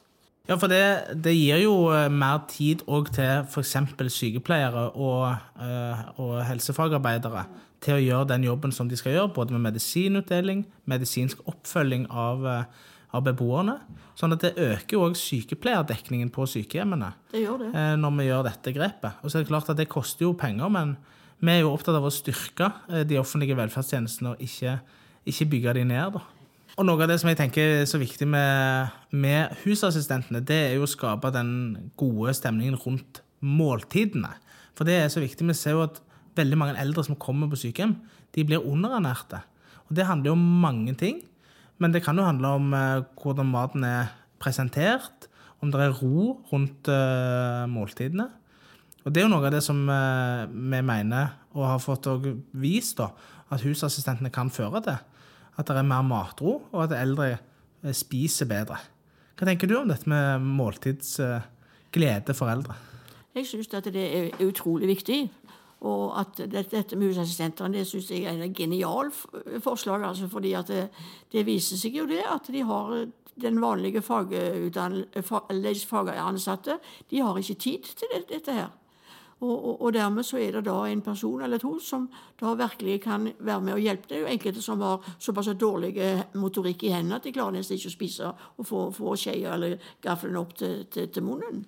Ja, 0.50 0.56
for 0.58 0.72
det, 0.72 0.82
det 1.22 1.36
gir 1.38 1.62
jo 1.62 1.74
eh, 1.94 2.08
mer 2.10 2.42
tid 2.50 2.82
òg 2.90 3.12
til 3.14 3.44
f.eks. 3.46 3.76
sykepleiere 4.10 4.88
og, 4.98 5.36
eh, 5.62 6.00
og, 6.18 6.40
helsefagarbeidere 6.48 7.44
til 7.86 7.96
å 7.96 8.02
gjøre 8.02 8.30
den 8.32 8.48
jobben 8.48 8.74
som 8.74 8.90
de 8.90 8.98
skal 8.98 9.14
gjøre, 9.14 9.34
både 9.36 9.54
med 9.54 9.68
medisinutdeling, 9.68 10.64
medisinsk 10.90 11.44
oppfølging 11.46 12.08
av, 12.10 12.48
eh, 12.50 12.88
av 13.14 13.28
beboerne. 13.28 13.78
Sånn 14.18 14.34
at 14.34 14.48
det 14.48 14.56
øker 14.58 14.98
jo 14.98 15.04
òg 15.06 15.20
sykepleierdekningen 15.22 16.34
på 16.34 16.50
sykehjemmene 16.50 17.14
det 17.32 17.46
gjør 17.46 17.62
det. 17.68 17.86
når 18.02 18.18
vi 18.18 18.28
gjør 18.28 18.50
dette 18.50 18.74
grepet. 18.74 19.22
Og 19.22 19.30
så 19.30 19.38
er 19.38 19.46
det 19.46 19.52
klart 19.54 19.70
at 19.70 19.78
det 19.78 19.88
koster 19.90 20.26
jo 20.26 20.34
penger, 20.34 20.74
men 20.74 20.98
vi 21.40 21.54
er 21.54 21.62
jo 21.62 21.76
opptatt 21.76 21.96
av 21.96 22.10
å 22.10 22.12
styrke 22.12 22.74
de 23.08 23.22
offentlige 23.22 23.56
velferdstjenestene 23.56 24.34
og 24.34 24.44
ikke, 24.44 24.80
ikke 25.30 25.50
bygge 25.54 25.78
de 25.78 25.88
ned. 25.94 26.18
da. 26.18 26.26
Og 26.80 26.86
noe 26.88 27.04
av 27.04 27.10
det 27.12 27.18
som 27.20 27.28
jeg 27.28 27.36
tenker 27.36 27.82
er 27.82 27.88
så 27.92 28.00
viktig 28.00 28.24
med, 28.32 28.94
med 29.12 29.52
husassistentene, 29.66 30.40
det 30.40 30.60
er 30.70 30.78
jo 30.78 30.86
å 30.86 30.88
skape 30.88 31.28
den 31.36 31.50
gode 32.00 32.32
stemningen 32.38 32.78
rundt 32.80 33.20
måltidene. 33.44 34.30
For 34.80 34.88
det 34.88 34.96
er 34.96 35.12
så 35.12 35.20
viktig. 35.20 35.44
Vi 35.50 35.56
ser 35.60 35.76
jo 35.76 35.82
at 35.84 36.00
veldig 36.40 36.60
mange 36.62 36.78
eldre 36.80 37.04
som 37.04 37.20
kommer 37.20 37.52
på 37.52 37.60
sykehjem, 37.60 37.98
de 38.32 38.48
blir 38.48 38.64
underernærte. 38.64 39.42
Og 39.90 39.98
det 40.00 40.08
handler 40.08 40.32
jo 40.32 40.38
om 40.38 40.48
mange 40.64 40.96
ting. 40.96 41.20
Men 41.84 41.92
det 41.92 42.06
kan 42.06 42.16
jo 42.16 42.30
handle 42.30 42.54
om 42.62 42.72
uh, 42.72 43.04
hvordan 43.20 43.52
maten 43.52 43.84
er 43.84 44.16
presentert, 44.40 45.28
om 45.60 45.76
det 45.76 45.84
er 45.84 46.00
ro 46.00 46.38
rundt 46.54 46.88
uh, 46.88 47.68
måltidene. 47.68 48.30
Og 49.04 49.12
det 49.12 49.20
er 49.20 49.28
jo 49.28 49.36
noe 49.36 49.52
av 49.52 49.58
det 49.58 49.66
som 49.68 49.84
uh, 49.84 50.48
vi 50.48 50.80
mener, 50.80 51.36
og 51.60 51.74
har 51.74 51.84
fått 51.84 52.08
vist, 52.56 53.04
da, 53.04 53.12
at 53.52 53.68
husassistentene 53.68 54.32
kan 54.32 54.48
føre 54.48 54.86
til 54.88 55.09
at 55.60 55.68
det 55.68 55.78
er 55.78 55.88
mer 55.88 56.06
matro, 56.08 56.62
og 56.72 56.84
at 56.86 56.96
eldre 56.96 57.34
eh, 57.36 57.96
spiser 57.96 58.48
bedre. 58.50 58.80
Hva 59.40 59.48
tenker 59.48 59.72
du 59.72 59.78
om 59.80 59.92
dette 59.92 60.10
med 60.10 60.44
måltidsglede 60.44 62.36
for 62.36 62.52
eldre? 62.52 62.76
Jeg 63.36 63.48
syns 63.48 63.74
at 63.78 63.88
det 63.94 64.04
er 64.04 64.44
utrolig 64.44 64.88
viktig. 64.90 65.20
Og 65.88 66.12
at 66.20 66.42
dette 66.52 66.98
med 67.00 67.08
husassistentene 67.08 67.78
det 67.78 67.86
synes 67.88 68.10
jeg 68.12 68.26
er 68.28 68.42
et 68.44 68.56
genialt 68.56 69.16
forslag. 69.64 70.04
Altså 70.04 70.28
fordi 70.28 70.52
det, 70.68 70.90
det, 71.32 71.46
viser 71.48 71.80
seg 71.80 71.96
jo 72.02 72.06
det 72.10 72.24
at 72.28 72.52
de 72.52 72.62
har 72.68 73.08
den 73.40 73.62
vanlige 73.64 74.02
fagansatte 74.04 76.76
de 77.10 77.22
har 77.24 77.38
ikke 77.40 77.54
tid 77.54 77.84
til 77.96 78.08
dette 78.28 78.52
her. 78.52 78.68
Og, 79.40 79.66
og, 79.66 79.82
og, 79.82 79.94
dermed 79.96 80.26
så 80.28 80.38
er 80.38 80.58
det 80.58 80.66
da 80.68 80.76
en 80.84 81.02
person 81.02 81.42
eller 81.42 81.62
to 81.62 81.78
som 81.80 82.10
da 82.42 82.54
virkelig 82.60 82.98
kan 83.06 83.30
være 83.40 83.62
med 83.62 83.74
og 83.74 83.80
hjelpe. 83.80 84.12
Er 84.12 84.26
jo 84.26 84.32
enkelte 84.34 84.62
som 84.62 84.82
har 84.84 85.06
såpass 85.16 85.54
dårlig 85.56 85.94
motorikk 86.36 86.84
i 86.84 86.92
hendene 86.92 87.22
at 87.22 87.24
de 87.24 87.32
klarer 87.32 87.56
nesten 87.56 87.80
ikke 87.80 87.88
å 87.88 87.96
spise 87.96 88.32
og 88.34 88.68
få, 88.68 88.82
få 88.92 89.16
skjea 89.16 89.54
eller 89.56 89.78
gaffelen 90.04 90.42
opp 90.42 90.58
til, 90.60 90.84
til, 90.92 91.08
til 91.08 91.24
munnen. 91.24 91.64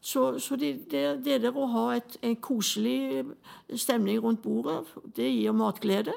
Så, 0.00 0.38
så 0.40 0.56
det, 0.56 0.90
det, 0.90 1.04
det, 1.24 1.42
der 1.44 1.56
å 1.56 1.68
ha 1.70 1.86
et, 1.94 2.16
en 2.24 2.36
koselig 2.40 3.22
stemning 3.76 4.18
rundt 4.24 4.42
bordet, 4.42 4.80
det 5.16 5.28
gir 5.28 5.54
matglede. 5.54 6.14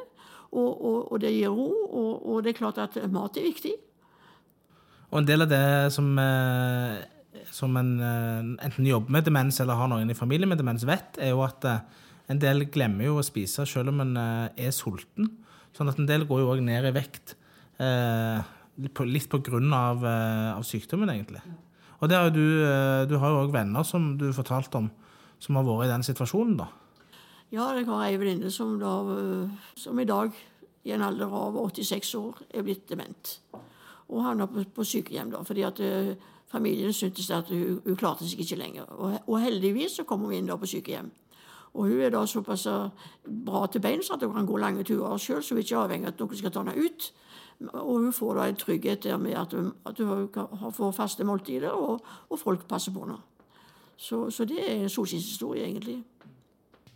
Og, 0.53 0.69
og, 0.85 0.99
og 1.11 1.21
det 1.21 1.33
gir 1.33 1.49
ro, 1.49 1.69
og, 1.89 2.43
det 2.45 2.53
er 2.53 2.59
klart 2.59 2.77
at 2.77 2.97
mat 3.11 3.37
er 3.37 3.49
viktig. 3.49 3.73
Og 5.09 5.19
en 5.19 5.27
del 5.27 5.45
av 5.45 5.49
det 5.49 5.65
som 5.93 6.11
eh, 6.21 7.01
som 7.53 7.77
en 7.77 7.91
eh, 8.01 8.65
enten 8.65 8.87
jobber 8.87 9.13
med 9.13 9.27
demens 9.27 9.59
eller 9.61 9.77
har 9.77 9.91
noen 9.91 10.09
i 10.09 10.17
familien 10.17 10.49
med 10.49 10.59
demens, 10.61 10.85
vet, 10.89 11.19
er 11.21 11.33
jo 11.35 11.43
at 11.45 11.65
eh, 11.69 11.83
en 12.33 12.39
del 12.41 12.65
glemmer 12.73 13.11
jo 13.11 13.19
å 13.19 13.25
spise 13.25 13.65
selv 13.69 13.93
om 13.93 14.01
en 14.01 14.17
eh, 14.17 14.65
er 14.67 14.73
sulten. 14.73 15.29
Sånn 15.77 15.91
at 15.91 15.99
en 16.01 16.09
del 16.09 16.25
går 16.29 16.41
jo 16.41 16.51
òg 16.53 16.63
ned 16.65 16.85
i 16.85 16.93
vekt. 16.93 17.33
Litt 17.81 19.29
på 19.29 19.39
grunn 19.41 19.73
av, 19.73 20.03
av 20.05 20.61
sykdommen, 20.65 21.09
egentlig. 21.09 21.41
Og 21.97 22.13
har 22.13 22.29
du, 22.29 22.45
du 23.09 23.15
har 23.17 23.33
jo 23.33 23.39
òg 23.41 23.55
venner 23.55 23.85
som 23.87 24.11
du 24.21 24.27
fortalte 24.37 24.77
om, 24.77 24.91
som 25.41 25.57
har 25.57 25.65
vært 25.65 25.87
i 25.87 25.91
den 25.95 26.05
situasjonen, 26.05 26.59
da. 26.61 26.67
Ja, 27.49 27.71
jeg 27.73 27.87
har 27.89 28.05
ei 28.05 28.19
venninne 28.21 28.53
som, 28.53 28.75
da, 28.81 28.93
som 29.81 29.97
i 29.97 30.05
dag, 30.05 30.37
i 30.85 30.93
en 30.93 31.05
alder 31.09 31.33
av 31.41 31.57
86 31.57 32.13
år, 32.21 32.45
er 32.53 32.67
blitt 32.69 32.85
dement. 32.93 33.33
Og 34.13 34.21
havna 34.27 34.45
på, 34.45 34.67
på 34.77 34.85
sykehjem, 34.93 35.33
da, 35.33 35.41
fordi 35.47 35.65
at 35.65 35.81
familien 36.53 36.93
syntes 36.93 37.31
at 37.33 37.49
hun, 37.49 37.81
hun 37.83 37.97
klarte 37.99 38.29
seg 38.29 38.45
ikke 38.45 38.61
lenger. 38.61 38.87
Og, 38.93 39.17
og 39.27 39.41
heldigvis 39.41 39.97
så 39.99 40.07
kom 40.07 40.27
hun 40.27 40.37
inn 40.37 40.49
da 40.49 40.57
på 40.61 40.69
sykehjem. 40.69 41.09
Og 41.73 41.89
hun 41.89 42.01
er 42.05 42.13
da 42.13 42.21
såpass 42.29 42.67
øh, 42.69 42.89
bra 43.45 43.65
til 43.67 43.81
beins 43.81 44.11
at 44.13 44.21
hun 44.21 44.35
kan 44.35 44.45
gå 44.45 44.57
lange 44.61 44.83
turer 44.85 45.17
sjøl, 45.17 45.41
så 45.41 45.55
hun 45.55 45.61
er 45.61 45.65
ikke 45.65 45.81
avhengig 45.81 46.07
av 46.07 46.13
at 46.13 46.21
noen 46.21 46.37
skal 46.37 46.53
ta 46.53 46.61
henne 46.61 46.77
ut. 46.77 47.09
Og 47.71 47.93
hun 47.97 48.13
får 48.13 48.37
da 48.37 48.47
en 48.47 48.59
trygghet 48.61 49.03
der 49.03 49.17
med 49.17 49.37
at 49.39 49.53
hun, 49.57 49.71
at 49.85 49.99
hun 49.99 50.73
får 50.73 50.91
faste 50.91 51.25
måltider, 51.25 51.69
og, 51.69 52.03
og 52.29 52.39
folk 52.39 52.67
passer 52.69 52.93
på 52.93 53.05
henne. 53.07 53.17
Så, 53.97 54.29
så 54.29 54.45
det 54.45 54.59
er 54.67 54.87
solskinnshistorie, 54.87 55.65
egentlig. 55.65 56.03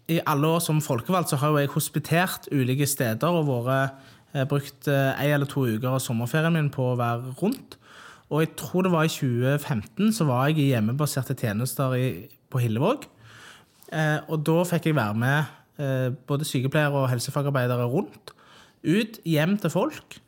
I 0.07 0.19
alle 0.25 0.47
år 0.47 0.61
som 0.63 0.81
folkevalgt 0.81 1.33
så 1.33 1.39
har 1.41 1.57
jeg 1.59 1.73
hospitert 1.73 2.47
ulike 2.51 2.85
steder 2.87 3.27
og 3.27 3.49
vært, 3.65 3.97
eh, 4.33 4.45
brukt 4.47 4.87
eh, 4.87 5.23
en 5.23 5.33
eller 5.33 5.49
to 5.49 5.65
uker 5.67 5.89
av 5.89 5.99
sommerferien 5.99 6.53
min 6.53 6.69
på 6.71 6.93
å 6.93 6.97
være 6.99 7.33
rundt. 7.41 7.77
Og 8.27 8.43
jeg 8.43 8.55
tror 8.59 8.83
det 8.83 8.91
var 8.91 9.07
i 9.07 9.11
2015 9.11 10.11
så 10.17 10.27
var 10.27 10.49
jeg 10.49 10.59
i 10.59 10.71
hjemmebaserte 10.73 11.35
tjenester 11.37 11.95
i, 11.95 12.07
på 12.51 12.59
Hillevåg. 12.59 13.07
Eh, 13.95 14.19
og 14.27 14.43
da 14.47 14.63
fikk 14.67 14.89
jeg 14.89 14.97
være 14.97 15.19
med 15.21 15.37
eh, 15.79 16.09
både 16.27 16.47
sykepleiere 16.47 17.05
og 17.05 17.09
helsefagarbeidere 17.13 17.87
rundt. 17.87 18.33
Ut, 18.83 19.19
hjem 19.23 19.55
til 19.61 19.71
folk. 19.71 20.19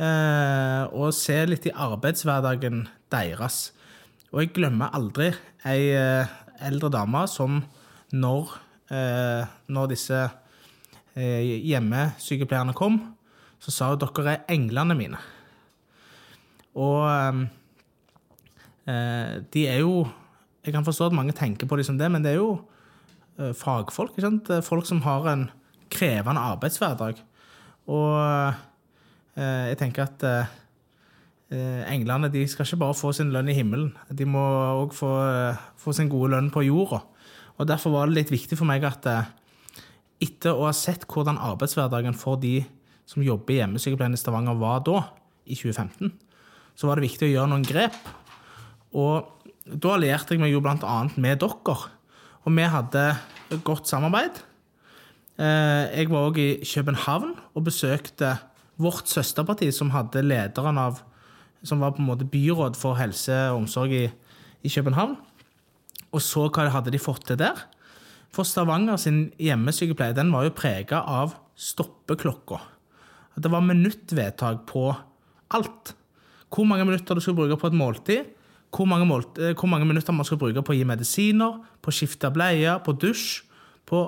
Eh, 0.00 0.82
og 0.96 1.12
se 1.16 1.36
litt 1.48 1.68
i 1.68 1.74
arbeidshverdagen 1.76 2.86
deres. 3.12 3.66
Og 4.32 4.46
jeg 4.46 4.54
glemmer 4.56 4.94
aldri 4.96 5.28
ei 5.68 5.92
eh, 5.92 6.30
eldre 6.64 6.88
dame 6.94 7.26
som 7.28 7.60
når, 8.16 8.56
eh, 8.92 9.44
når 9.68 9.92
disse 9.92 10.22
eh, 10.24 11.60
hjemmesykepleierne 11.68 12.72
kom, 12.76 12.98
så 13.62 13.74
sa 13.74 13.92
hun 13.92 14.00
dere 14.00 14.38
er 14.38 14.44
englene 14.56 14.96
mine. 14.96 15.20
Og 16.78 17.04
eh, 18.88 19.34
de 19.52 19.66
er 19.68 19.82
jo 19.82 20.06
Jeg 20.62 20.72
kan 20.74 20.84
forstå 20.86 21.06
at 21.10 21.16
mange 21.16 21.34
tenker 21.34 21.66
på 21.66 21.76
dem 21.76 21.84
som 21.84 21.98
det, 21.98 22.10
men 22.10 22.22
det 22.22 22.32
er 22.32 22.38
jo 22.38 22.60
eh, 23.38 23.50
fagfolk. 23.50 24.14
Er 24.18 24.60
Folk 24.62 24.86
som 24.86 25.02
har 25.02 25.26
en 25.26 25.50
krevende 25.90 26.40
arbeidshverdag. 26.40 27.18
Og 27.90 28.54
eh, 29.34 29.64
jeg 29.72 29.78
tenker 29.80 30.06
at 30.06 30.22
eh, 30.22 30.52
eh, 31.52 31.82
englene 31.92 32.30
de 32.32 32.44
skal 32.46 32.66
ikke 32.66 32.80
bare 32.84 32.96
få 32.96 33.12
sin 33.16 33.32
lønn 33.34 33.50
i 33.50 33.56
himmelen, 33.56 33.92
de 34.10 34.26
må 34.28 34.42
òg 34.84 34.94
få, 34.96 35.10
eh, 35.26 35.62
få 35.76 35.94
sin 35.96 36.10
gode 36.12 36.32
lønn 36.36 36.52
på 36.54 36.64
jorda. 36.66 37.02
Og 37.58 37.68
Derfor 37.68 37.90
var 37.94 38.06
det 38.06 38.16
litt 38.16 38.32
viktig 38.32 38.58
for 38.58 38.68
meg 38.68 38.84
at 38.86 39.06
eh, 39.10 39.30
etter 40.22 40.54
å 40.54 40.68
ha 40.68 40.74
sett 40.76 41.06
hvordan 41.10 41.40
arbeidshverdagen 41.42 42.14
for 42.14 42.38
de 42.40 42.60
som 43.08 43.24
jobber 43.24 43.56
i 43.56 43.60
hjemmesykepleien 43.60 44.14
i 44.14 44.20
Stavanger 44.20 44.58
var 44.60 44.84
da, 44.86 45.02
i 45.42 45.56
2015, 45.58 46.12
så 46.76 46.88
var 46.88 46.98
det 46.98 47.08
viktig 47.08 47.28
å 47.28 47.32
gjøre 47.32 47.50
noen 47.52 47.66
grep. 47.66 47.96
Og 48.92 49.28
da 49.64 49.94
allierte 49.96 50.34
jeg 50.34 50.42
meg 50.42 50.52
jo 50.52 50.62
annet 50.64 51.18
med 51.20 51.40
dere. 51.40 51.76
Og 52.42 52.56
vi 52.56 52.64
hadde 52.66 53.04
godt 53.64 53.86
samarbeid. 53.86 54.40
Eh, 55.38 55.98
Jeg 55.98 56.10
var 56.10 56.30
òg 56.30 56.38
i 56.38 56.60
København 56.64 57.36
og 57.54 57.64
besøkte 57.64 58.38
vårt 58.78 59.06
søsterparti, 59.06 59.70
som 59.72 59.90
hadde 59.90 60.22
lederen 60.22 60.78
av 60.78 61.02
Som 61.64 61.78
var 61.78 61.92
på 61.92 62.00
en 62.02 62.08
måte 62.08 62.26
byråd 62.26 62.74
for 62.74 62.96
helse 62.98 63.30
og 63.52 63.60
omsorg 63.60 63.92
i, 63.94 64.10
i 64.66 64.68
København. 64.68 65.14
Og 66.10 66.20
så 66.20 66.48
hva 66.50 66.64
hadde 66.74 66.90
de 66.90 66.98
fått 66.98 67.28
til 67.28 67.38
der. 67.38 67.54
For 68.34 68.42
Stavanger 68.42 68.98
sin 68.98 69.28
hjemmesykepleie 69.38 70.16
den 70.16 70.32
var 70.34 70.42
jo 70.48 70.56
prega 70.56 71.04
av 71.06 71.36
stoppeklokka. 71.54 72.58
Det 73.38 73.52
var 73.52 73.62
minuttvedtak 73.62 74.66
på 74.66 74.88
alt. 75.54 75.94
Hvor 76.52 76.68
mange 76.68 76.84
minutter 76.84 77.14
du 77.14 77.20
skulle 77.20 77.36
bruke 77.36 77.56
på 77.56 77.70
et 77.70 77.76
måltid, 77.76 78.24
hvor 78.72 78.88
mange, 78.88 79.06
målt, 79.06 79.38
eh, 79.38 79.54
hvor 79.54 79.68
mange 79.68 79.86
minutter 79.86 80.12
man 80.12 80.24
skulle 80.24 80.40
bruke 80.40 80.62
på 80.64 80.72
å 80.72 80.76
gi 80.76 80.84
medisiner, 80.88 81.60
på 81.82 81.92
å 81.92 81.96
skifte 81.96 82.30
bleier, 82.32 82.80
på 82.84 82.92
dusj. 82.96 83.42
På 83.86 84.04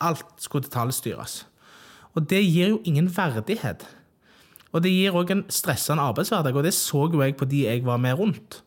alt 0.00 0.26
skulle 0.38 0.66
detaljstyres. 0.66 1.44
Og 2.14 2.26
det 2.30 2.42
gir 2.44 2.74
jo 2.74 2.82
ingen 2.86 3.08
verdighet. 3.10 3.86
Og 4.72 4.82
det 4.84 4.92
gir 4.92 5.16
òg 5.16 5.32
en 5.32 5.44
stressende 5.48 6.04
arbeidshverdag, 6.04 6.56
og 6.56 6.66
det 6.66 6.74
så 6.76 7.06
jo 7.10 7.22
jeg 7.22 7.36
på 7.38 7.48
de 7.48 7.64
jeg 7.64 7.84
var 7.86 7.98
med 7.98 8.18
rundt. 8.18 8.60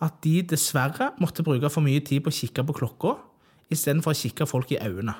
At 0.00 0.20
de 0.22 0.42
dessverre 0.42 1.12
måtte 1.18 1.42
bruke 1.42 1.70
for 1.72 1.82
mye 1.82 2.02
tid 2.04 2.22
på 2.22 2.30
å 2.30 2.36
kikke 2.36 2.66
på 2.68 2.76
klokka 2.76 3.16
istedenfor 3.72 4.14
å 4.14 4.18
kikke 4.18 4.46
folk 4.48 4.70
i 4.72 4.78
øynene. 4.78 5.16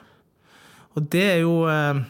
Og 0.97 1.09
det 1.11 1.25
er 1.35 1.40
jo 1.42 1.66
eh, 1.68 2.04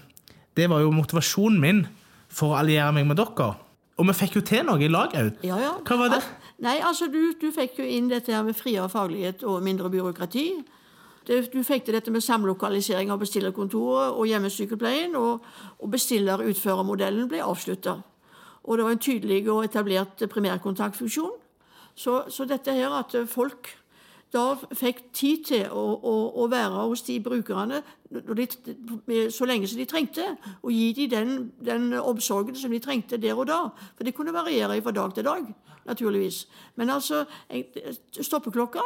Det 0.56 0.66
var 0.68 0.80
jo 0.82 0.90
motivasjonen 0.90 1.60
min 1.60 1.86
for 2.28 2.50
å 2.50 2.58
alliere 2.58 2.90
meg 2.92 3.06
med 3.06 3.16
dere. 3.16 3.52
Og 3.98 4.06
vi 4.06 4.14
fikk 4.14 4.38
jo 4.38 4.42
til 4.46 4.62
noe 4.66 4.78
i 4.82 4.88
lag, 4.90 5.14
òg. 5.18 5.40
Ja, 5.42 5.58
ja. 5.58 5.72
Hva 5.82 5.96
var 5.98 6.12
det? 6.12 6.20
Nei, 6.62 6.76
altså 6.86 7.08
du, 7.10 7.32
du 7.38 7.48
fikk 7.54 7.80
jo 7.80 7.86
inn 7.86 8.10
dette 8.10 8.34
her 8.34 8.44
med 8.46 8.54
friere 8.58 8.86
faglighet 8.90 9.42
og 9.46 9.62
mindre 9.66 9.90
byråkrati. 9.90 10.46
Du 11.28 11.58
fikk 11.66 11.84
til 11.84 11.96
dette 11.98 12.12
med 12.14 12.24
samlokalisering 12.24 13.10
av 13.12 13.18
bestillerkontoret 13.20 14.14
og 14.16 14.30
hjemmesykepleien, 14.30 15.16
og, 15.18 15.44
og 15.76 15.90
bestiller-utfører-modellen 15.92 17.28
ble 17.28 17.42
avslutta. 17.44 17.98
Og 18.64 18.78
det 18.78 18.86
var 18.86 18.94
en 18.94 19.02
tydelig 19.02 19.42
og 19.50 19.66
etablert 19.66 20.24
primærkontaktfunksjon. 20.30 21.34
Så, 21.98 22.22
så 22.30 22.46
dette 22.48 22.72
her 22.72 22.94
at 22.94 23.16
folk 23.28 23.74
da 24.32 24.44
fikk 24.76 25.06
tid 25.16 25.44
til 25.48 25.70
å, 25.72 25.84
å, 25.96 26.14
å 26.42 26.48
være 26.52 26.84
hos 26.90 27.02
de 27.06 27.16
brukerne 27.24 27.80
de, 28.10 28.46
så 29.32 29.46
lenge 29.48 29.68
som 29.68 29.80
de 29.80 29.86
trengte, 29.88 30.24
og 30.62 30.72
gi 30.72 31.06
dem 31.08 31.10
den, 31.12 31.50
den 31.64 31.94
omsorgen 32.00 32.56
som 32.56 32.72
de 32.72 32.80
trengte 32.80 33.20
der 33.20 33.36
og 33.36 33.48
da. 33.48 33.60
For 33.96 34.04
det 34.04 34.14
kunne 34.16 34.34
variere 34.36 34.80
fra 34.84 34.92
dag 34.96 35.14
til 35.16 35.24
dag, 35.24 35.48
naturligvis. 35.88 36.46
Men 36.76 36.90
altså, 36.90 37.24
stoppeklokka, 38.20 38.84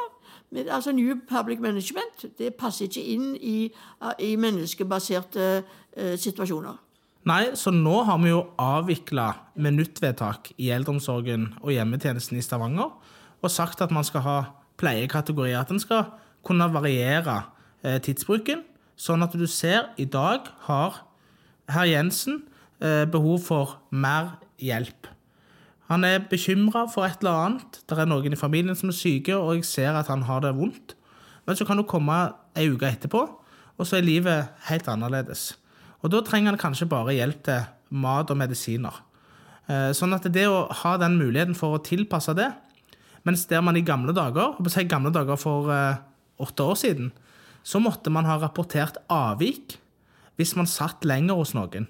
altså 0.68 0.92
New 0.92 1.18
Public 1.28 1.60
Management, 1.60 2.26
det 2.38 2.54
passer 2.54 2.86
ikke 2.86 3.04
inn 3.14 3.34
i, 3.36 3.72
i 4.18 4.32
menneskebaserte 4.36 5.50
eh, 5.58 6.16
situasjoner. 6.18 6.78
Nei, 7.30 7.52
så 7.54 7.70
nå 7.70 8.00
har 8.02 8.18
vi 8.18 8.32
jo 8.32 8.42
avvikla 8.58 9.28
minuttvedtak 9.62 10.50
i 10.58 10.72
eldreomsorgen 10.74 11.52
og 11.62 11.70
hjemmetjenesten 11.70 12.38
i 12.38 12.42
Stavanger, 12.42 12.90
og 13.42 13.50
sagt 13.50 13.82
at 13.82 13.94
man 13.94 14.06
skal 14.06 14.26
ha 14.26 14.38
pleiekategorier. 14.80 15.60
At 15.60 15.72
en 15.72 15.82
skal 15.82 16.06
kunne 16.46 16.68
variere 16.74 17.42
eh, 17.84 17.98
tidsbruken, 18.02 18.64
sånn 18.96 19.24
at 19.24 19.34
du 19.38 19.46
ser 19.50 19.90
i 20.00 20.06
dag 20.06 20.48
har 20.68 21.02
herr 21.72 21.88
Jensen 21.88 22.42
eh, 22.82 23.04
behov 23.10 23.42
for 23.46 23.76
mer 23.90 24.36
hjelp. 24.62 25.08
Han 25.92 26.06
er 26.08 26.24
bekymra 26.30 26.86
for 26.88 27.04
et 27.04 27.20
eller 27.20 27.46
annet. 27.46 27.80
Det 27.88 27.98
er 27.98 28.08
noen 28.08 28.32
i 28.32 28.38
familien 28.38 28.76
som 28.78 28.92
er 28.92 28.96
syke, 28.96 29.36
og 29.36 29.58
jeg 29.58 29.68
ser 29.68 29.98
at 29.98 30.08
han 30.08 30.24
har 30.28 30.40
det 30.44 30.54
vondt. 30.56 30.94
Men 31.46 31.58
så 31.58 31.66
kan 31.68 31.76
du 31.80 31.84
komme 31.88 32.16
ei 32.56 32.68
uke 32.70 32.88
etterpå, 32.88 33.22
og 33.76 33.88
så 33.88 33.98
er 33.98 34.06
livet 34.06 34.52
helt 34.68 34.88
annerledes. 34.88 35.50
Og 36.02 36.12
da 36.14 36.22
trenger 36.24 36.54
han 36.54 36.60
kanskje 36.60 36.88
bare 36.90 37.14
hjelp 37.16 37.42
til 37.46 37.66
mat 38.02 38.30
og 38.32 38.38
medisiner. 38.40 39.02
Eh, 39.68 39.90
Sånn 39.96 40.14
at 40.16 40.26
det 40.32 40.46
å 40.48 40.64
ha 40.82 40.96
den 41.00 41.18
muligheten 41.20 41.56
for 41.58 41.76
å 41.76 41.82
tilpasse 41.84 42.34
det, 42.38 42.48
mens 43.28 43.46
der 43.50 43.62
man 43.64 43.78
i 43.78 43.84
gamle 43.86 44.14
dager, 44.16 44.58
si 44.72 44.84
gamle 44.90 45.12
dager 45.14 45.38
for 45.40 45.70
eh, 45.72 46.00
åtte 46.42 46.66
år 46.66 46.78
siden, 46.78 47.12
så 47.62 47.78
måtte 47.78 48.10
man 48.10 48.26
ha 48.26 48.38
rapportert 48.42 48.98
avvik 49.12 49.78
hvis 50.40 50.56
man 50.58 50.66
satt 50.66 51.04
lenger 51.06 51.38
hos 51.38 51.54
noen 51.54 51.86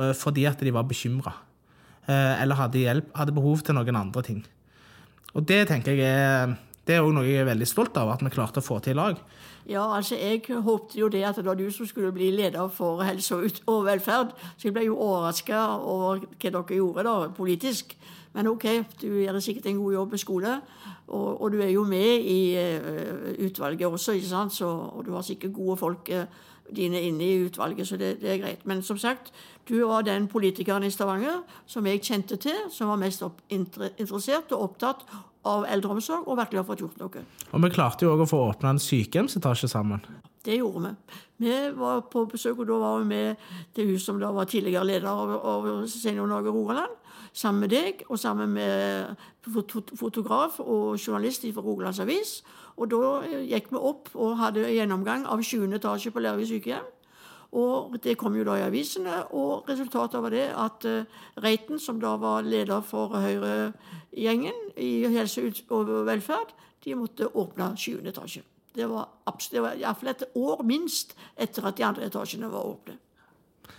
eh, 0.00 0.12
fordi 0.16 0.46
at 0.48 0.62
de 0.64 0.74
var 0.74 0.88
bekymra. 0.88 1.34
Eller 2.02 2.58
hadde, 2.58 2.80
hjelp, 2.82 3.12
hadde 3.14 3.34
behov 3.36 3.60
til 3.62 3.76
noen 3.76 3.94
andre 3.94 4.24
ting. 4.26 4.40
Og 5.38 5.44
det 5.46 5.60
tenker 5.70 5.94
jeg 5.94 6.08
er, 6.10 6.56
det 6.82 6.96
er 6.96 7.04
også 7.04 7.14
noe 7.14 7.28
jeg 7.28 7.44
er 7.44 7.46
veldig 7.46 7.68
stolt 7.70 7.96
av, 8.00 8.10
at 8.10 8.24
vi 8.24 8.32
klarte 8.34 8.58
å 8.58 8.66
få 8.66 8.80
til 8.82 8.96
i 8.96 8.98
lag. 8.98 9.20
Ja, 9.70 9.84
altså 9.94 10.16
Jeg 10.18 10.42
håpte 10.50 10.98
jo 10.98 11.08
det 11.08 11.22
at 11.24 11.38
det 11.38 11.46
var 11.46 11.54
du 11.54 11.68
som 11.70 11.86
skulle 11.86 12.10
bli 12.12 12.32
leder 12.34 12.66
for 12.74 13.04
helse 13.06 13.38
og 13.70 13.84
velferd. 13.86 14.34
Så 14.56 14.68
jeg 14.68 14.74
ble 14.74 14.88
jo 14.88 14.98
overraska 14.98 15.60
over 15.78 16.24
hva 16.26 16.50
dere 16.50 16.80
gjorde 16.80 17.06
da, 17.06 17.14
politisk. 17.36 17.94
Men 18.32 18.48
OK, 18.48 18.64
du 19.02 19.08
gjør 19.08 19.40
sikkert 19.44 19.66
en 19.68 19.82
god 19.82 19.92
jobb 19.92 20.14
med 20.14 20.22
skole. 20.22 20.54
Og, 21.08 21.42
og 21.42 21.52
du 21.52 21.60
er 21.60 21.72
jo 21.72 21.84
med 21.84 22.24
i 22.24 22.56
uh, 22.56 23.46
utvalget 23.46 23.86
også, 23.86 24.16
ikke 24.16 24.30
sant? 24.30 24.54
Så, 24.56 24.68
og 24.68 25.04
du 25.06 25.12
har 25.12 25.22
sikkert 25.26 25.52
gode 25.52 25.76
folk 25.76 26.08
uh, 26.12 26.24
dine 26.76 27.00
inne 27.00 27.24
i 27.24 27.44
utvalget, 27.44 27.88
så 27.88 27.96
det, 27.96 28.20
det 28.20 28.30
er 28.32 28.40
greit. 28.40 28.66
Men 28.66 28.82
som 28.82 28.98
sagt, 28.98 29.32
du 29.68 29.86
var 29.86 30.06
den 30.06 30.28
politikeren 30.28 30.84
i 30.84 30.90
Stavanger 30.90 31.42
som 31.66 31.86
jeg 31.86 32.00
kjente 32.00 32.36
til, 32.40 32.56
som 32.70 32.88
var 32.88 33.00
mest 33.02 33.22
opp, 33.22 33.42
inter, 33.52 33.90
interessert 33.98 34.52
og 34.56 34.70
opptatt 34.70 35.04
av 35.44 35.66
eldreomsorg, 35.68 36.28
og 36.28 36.38
virkelig 36.38 36.62
har 36.62 36.66
fått 36.68 36.84
gjort 36.84 37.00
noe. 37.02 37.24
Og 37.52 37.64
vi 37.64 37.72
klarte 37.74 38.06
jo 38.06 38.14
òg 38.14 38.24
å 38.24 38.30
få 38.30 38.44
åpna 38.48 38.76
en 38.76 38.82
sykehjemsetasje 38.82 39.68
sammen. 39.68 40.04
Det 40.44 40.58
gjorde 40.58 40.88
vi. 40.88 41.18
Vi 41.42 41.54
var 41.76 42.00
på 42.10 42.24
besøk, 42.30 42.58
og 42.58 42.66
da 42.66 42.78
var 42.78 42.98
vi 43.00 43.04
med 43.10 43.36
til 43.74 43.90
hun 43.90 43.98
som 43.98 44.20
da 44.20 44.30
var 44.30 44.44
tidligere 44.50 44.86
leder 44.86 45.08
av, 45.10 45.30
av 45.30 45.86
Senior 45.90 46.26
Norge 46.30 46.50
Rogaland. 46.50 46.98
Sammen 47.32 47.64
med 47.64 47.70
deg 47.72 48.02
og 48.08 48.18
sammen 48.18 48.52
med 48.52 49.14
fotograf 49.98 50.60
og 50.60 50.98
journalist 51.00 51.46
fra 51.54 51.64
Rogalands 51.64 52.00
Avis. 52.00 52.42
Og 52.76 52.90
da 52.92 53.22
gikk 53.48 53.72
vi 53.72 53.80
opp 53.80 54.10
og 54.14 54.36
hadde 54.40 54.68
gjennomgang 54.70 55.26
av 55.26 55.42
7. 55.42 55.64
etasje 55.78 56.12
på 56.12 56.22
Lervik 56.22 56.50
sykehjem. 56.50 56.90
Og 57.52 57.98
det 58.00 58.16
kom 58.16 58.36
jo 58.36 58.46
da 58.48 58.54
i 58.56 58.64
avisene, 58.64 59.18
og 59.36 59.68
resultatet 59.68 60.22
var 60.24 60.32
det 60.32 60.46
at 60.56 60.86
uh, 60.88 61.18
Reiten, 61.44 61.76
som 61.76 61.98
da 62.00 62.14
var 62.16 62.46
leder 62.48 62.80
for 62.80 63.12
Høyre-gjengen 63.12 64.72
i 64.80 65.04
helse 65.12 65.44
og 65.68 65.92
velferd, 66.08 66.56
de 66.84 66.96
måtte 66.96 67.28
åpne 67.28 67.74
7. 67.76 68.00
etasje. 68.08 68.40
Det 68.72 68.86
var, 68.88 69.08
det 69.52 69.62
var 69.62 69.76
iallfall 69.76 70.12
et 70.14 70.24
år 70.38 70.62
minst 70.64 71.16
etter 71.36 71.66
at 71.68 71.76
de 71.76 71.84
andre 71.84 72.06
etasjene 72.08 72.48
var 72.52 72.70
åpne. 72.70 72.96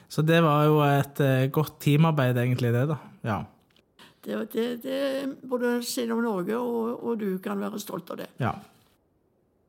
Så 0.10 0.22
det 0.22 0.44
var 0.46 0.68
jo 0.70 0.78
et 0.86 1.22
uh, 1.26 1.48
godt 1.54 1.80
teamarbeid, 1.82 2.38
egentlig, 2.38 2.70
det, 2.76 2.84
da. 2.92 3.00
Ja. 3.26 3.40
Det, 4.24 4.38
det, 4.54 4.68
det 4.84 5.00
både 5.50 5.82
om 6.14 6.22
Norge 6.24 6.58
og, 6.58 7.04
og, 7.04 7.20
du 7.20 7.40
kan 7.44 7.60
være 7.60 7.80
stolt 7.82 8.14
av 8.14 8.22
det. 8.22 8.30
Ja. 8.40 8.54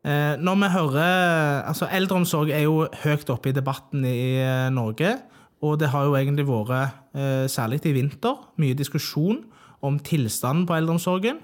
Eh, 0.04 0.36
når 0.36 0.58
vi 0.60 0.68
hører 0.68 1.62
Altså, 1.64 1.88
eldreomsorg 1.88 2.50
er 2.52 2.66
jo 2.66 2.84
høyt 3.04 3.30
oppe 3.32 3.48
i 3.48 3.56
debatten 3.56 4.04
i 4.04 4.36
eh, 4.36 4.68
Norge. 4.70 5.16
Og 5.64 5.78
det 5.80 5.88
har 5.88 6.04
jo 6.04 6.14
egentlig 6.14 6.44
vært, 6.46 6.92
eh, 7.16 7.48
særlig 7.48 7.80
i 7.86 7.94
vinter, 7.96 8.36
mye 8.60 8.76
diskusjon 8.76 9.44
om 9.82 9.98
tilstanden 9.98 10.66
på 10.66 10.76
eldreomsorgen. 10.76 11.40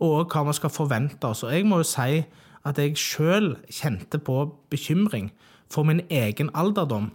Og 0.00 0.30
hva 0.30 0.46
vi 0.46 0.52
skal 0.52 0.70
forvente 0.70 1.24
oss. 1.26 1.42
Og 1.42 1.52
jeg 1.52 1.66
må 1.66 1.82
jo 1.82 1.88
si 1.88 2.24
at 2.64 2.78
jeg 2.80 2.96
sjøl 3.00 3.54
kjente 3.68 4.20
på 4.22 4.38
bekymring 4.72 5.30
for 5.72 5.86
min 5.88 6.02
egen 6.12 6.50
alderdom 6.56 7.10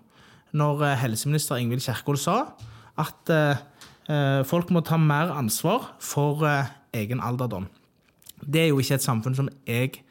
når 0.57 0.83
helseminister 1.01 1.59
Ingvild 1.61 1.83
Kjerkol 1.85 2.17
sa 2.21 2.37
at 2.99 3.31
folk 4.49 4.71
må 4.73 4.81
ta 4.85 4.97
mer 4.97 5.29
ansvar 5.33 5.91
for 6.01 6.41
egen 6.97 7.21
alderdom. 7.21 7.67
Det 8.41 8.63
er 8.63 8.71
jo 8.71 8.79
ikke 8.81 8.97
et 8.97 9.05
samfunn 9.05 9.37
som 9.37 9.49
jeg 9.69 10.01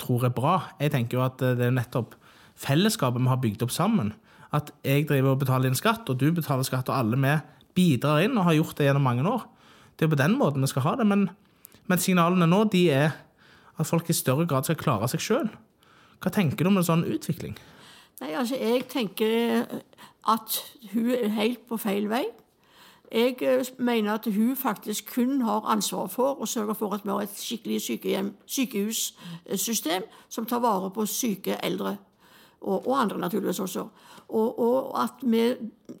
tror 0.00 0.26
er 0.26 0.34
bra. 0.34 0.54
Jeg 0.80 0.94
tenker 0.94 1.18
jo 1.18 1.24
at 1.24 1.40
det 1.40 1.68
er 1.68 1.74
nettopp 1.74 2.16
fellesskapet 2.58 3.22
vi 3.22 3.30
har 3.30 3.40
bygd 3.42 3.64
opp 3.66 3.74
sammen. 3.74 4.12
At 4.52 4.72
jeg 4.84 5.06
driver 5.08 5.34
og 5.34 5.42
betaler 5.42 5.70
inn 5.70 5.78
skatt, 5.78 6.08
og 6.08 6.18
du 6.20 6.30
betaler 6.34 6.66
skatt, 6.66 6.90
og 6.92 6.98
alle 6.98 7.18
vi 7.20 7.36
bidrar 7.76 8.24
inn 8.24 8.36
og 8.36 8.48
har 8.48 8.58
gjort 8.58 8.76
det 8.78 8.88
gjennom 8.88 9.06
mange 9.06 9.24
år. 9.28 9.46
Det 9.96 10.06
er 10.06 10.12
på 10.12 10.20
den 10.20 10.36
måten 10.40 10.64
vi 10.64 10.70
skal 10.72 10.86
ha 10.86 10.96
det. 11.00 11.06
Men, 11.08 11.28
men 11.88 12.02
signalene 12.02 12.48
nå 12.48 12.64
de 12.72 12.86
er 12.92 13.14
at 13.78 13.88
folk 13.88 14.10
i 14.10 14.16
større 14.16 14.46
grad 14.46 14.68
skal 14.68 14.80
klare 14.80 15.08
seg 15.08 15.22
sjøl. 15.22 15.50
Hva 16.22 16.30
tenker 16.30 16.64
du 16.64 16.70
om 16.70 16.78
en 16.78 16.86
sånn 16.86 17.06
utvikling? 17.08 17.56
Nei, 18.20 18.34
altså, 18.38 18.56
Jeg 18.56 18.86
tenker 18.88 19.66
at 20.28 20.60
hun 20.92 21.10
er 21.10 21.34
helt 21.34 21.66
på 21.66 21.78
feil 21.80 22.08
vei. 22.10 22.24
Jeg 23.12 23.42
eh, 23.42 23.64
mener 23.78 24.14
at 24.14 24.28
hun 24.34 24.56
faktisk 24.56 25.10
kun 25.14 25.42
har 25.44 25.66
ansvar 25.68 26.06
for 26.08 26.40
å 26.40 26.46
sørge 26.48 26.74
for 26.78 26.94
at 26.94 27.04
vi 27.04 27.10
har 27.12 27.26
et 27.26 27.36
skikkelig 27.36 27.80
sykehussystem 28.46 30.06
som 30.32 30.46
tar 30.48 30.62
vare 30.64 30.88
på 30.94 31.04
syke 31.06 31.58
eldre. 31.60 31.96
Og, 32.62 32.86
og 32.86 32.94
andre, 33.00 33.18
naturligvis 33.18 33.60
også. 33.60 33.88
Og, 34.28 34.58
og 34.58 35.02
at 35.02 35.20
vi, 35.22 35.42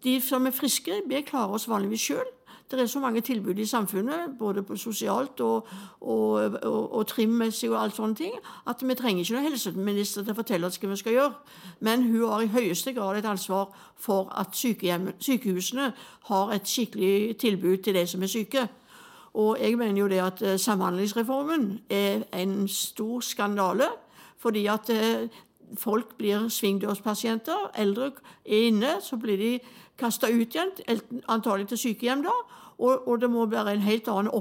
de 0.04 0.20
som 0.24 0.46
er 0.46 0.54
friske, 0.56 1.02
vi 1.08 1.20
klarer 1.26 1.58
oss 1.58 1.68
vanligvis 1.68 2.06
sjøl. 2.06 2.30
Det 2.72 2.80
er 2.80 2.86
så 2.86 3.00
mange 3.00 3.20
tilbud 3.20 3.58
i 3.58 3.66
samfunnet, 3.66 4.32
både 4.38 4.64
sosialt 4.78 5.40
og, 5.40 5.66
og, 6.00 6.32
og, 6.62 6.92
og 6.94 7.06
trimmessig 7.06 7.70
og 7.70 7.82
alt 7.82 7.96
sånne 7.96 8.16
ting, 8.16 8.32
at 8.66 8.80
vi 8.80 8.94
trenger 8.96 9.20
ikke 9.20 9.36
noen 9.36 9.48
helseminister 9.50 10.24
til 10.24 10.32
å 10.32 10.38
fortelle 10.38 10.66
oss 10.66 10.80
hva 10.80 10.88
vi 10.88 10.96
skal 10.96 11.16
gjøre. 11.18 11.56
Men 11.80 12.06
hun 12.08 12.28
har 12.30 12.42
i 12.42 12.52
høyeste 12.54 12.94
grad 12.96 13.20
et 13.20 13.28
ansvar 13.28 13.68
for 14.00 14.32
at 14.40 14.56
sykehusene 14.56 15.92
har 16.30 16.54
et 16.56 16.68
skikkelig 16.68 17.36
tilbud 17.44 17.84
til 17.84 18.00
de 18.00 18.06
som 18.08 18.24
er 18.24 18.32
syke. 18.32 18.64
Og 19.34 19.60
jeg 19.60 19.76
mener 19.78 20.00
jo 20.00 20.08
det 20.08 20.20
at 20.24 20.42
eh, 20.42 20.58
Samhandlingsreformen 20.60 21.80
er 21.90 22.24
en 22.32 22.68
stor 22.68 23.20
skandale. 23.20 23.88
Fordi 24.38 24.66
at 24.66 24.90
eh, 24.90 25.28
folk 25.76 26.16
blir 26.18 26.48
svingdørspasienter. 26.48 27.70
Eldre 27.78 28.10
er 28.46 28.66
inne, 28.66 28.96
så 29.00 29.16
blir 29.16 29.36
de 29.36 29.52
kasta 29.98 30.26
ut 30.26 30.54
igjen, 30.54 30.72
antagelig 31.28 31.68
til 31.68 31.78
sykehjem 31.78 32.24
da. 32.26 32.34
Og, 32.82 33.08
og, 33.08 33.20
det 33.22 33.28
må 33.30 33.44
være 33.46 33.76
en 33.76 33.84
helt 33.84 34.08
annen 34.10 34.32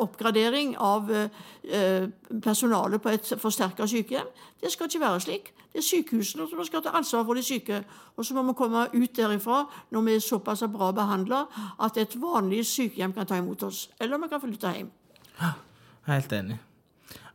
oppgradering 0.00 0.70
av 0.80 1.10
eh, 1.12 2.06
personalet 2.44 3.02
på 3.04 3.12
et 3.12 3.32
forsterka 3.40 3.86
sykehjem. 3.90 4.30
Det 4.62 4.72
skal 4.72 4.88
ikke 4.88 5.02
være 5.02 5.20
slik. 5.26 5.50
Det 5.68 5.82
er 5.82 5.84
sykehusene 5.84 6.46
som 6.48 6.62
skal 6.64 6.82
ta 6.82 6.94
ansvar 6.96 7.26
for 7.28 7.36
de 7.36 7.44
syke. 7.44 7.82
Og 8.16 8.24
så 8.24 8.36
må 8.36 8.46
vi 8.48 8.56
komme 8.56 8.86
ut 8.94 9.12
derifra 9.16 9.66
når 9.92 10.06
vi 10.06 10.14
er 10.16 10.24
såpass 10.24 10.64
bra 10.72 10.88
behandla 10.96 11.44
at 11.84 12.00
et 12.00 12.16
vanlig 12.16 12.64
sykehjem 12.66 13.12
kan 13.12 13.28
ta 13.28 13.36
imot 13.36 13.66
oss. 13.68 13.90
Eller 14.00 14.18
vi 14.22 14.30
kan 14.32 14.42
flytte 14.42 14.72
hjem. 14.78 14.88
Helt 16.08 16.32
enig. 16.32 16.56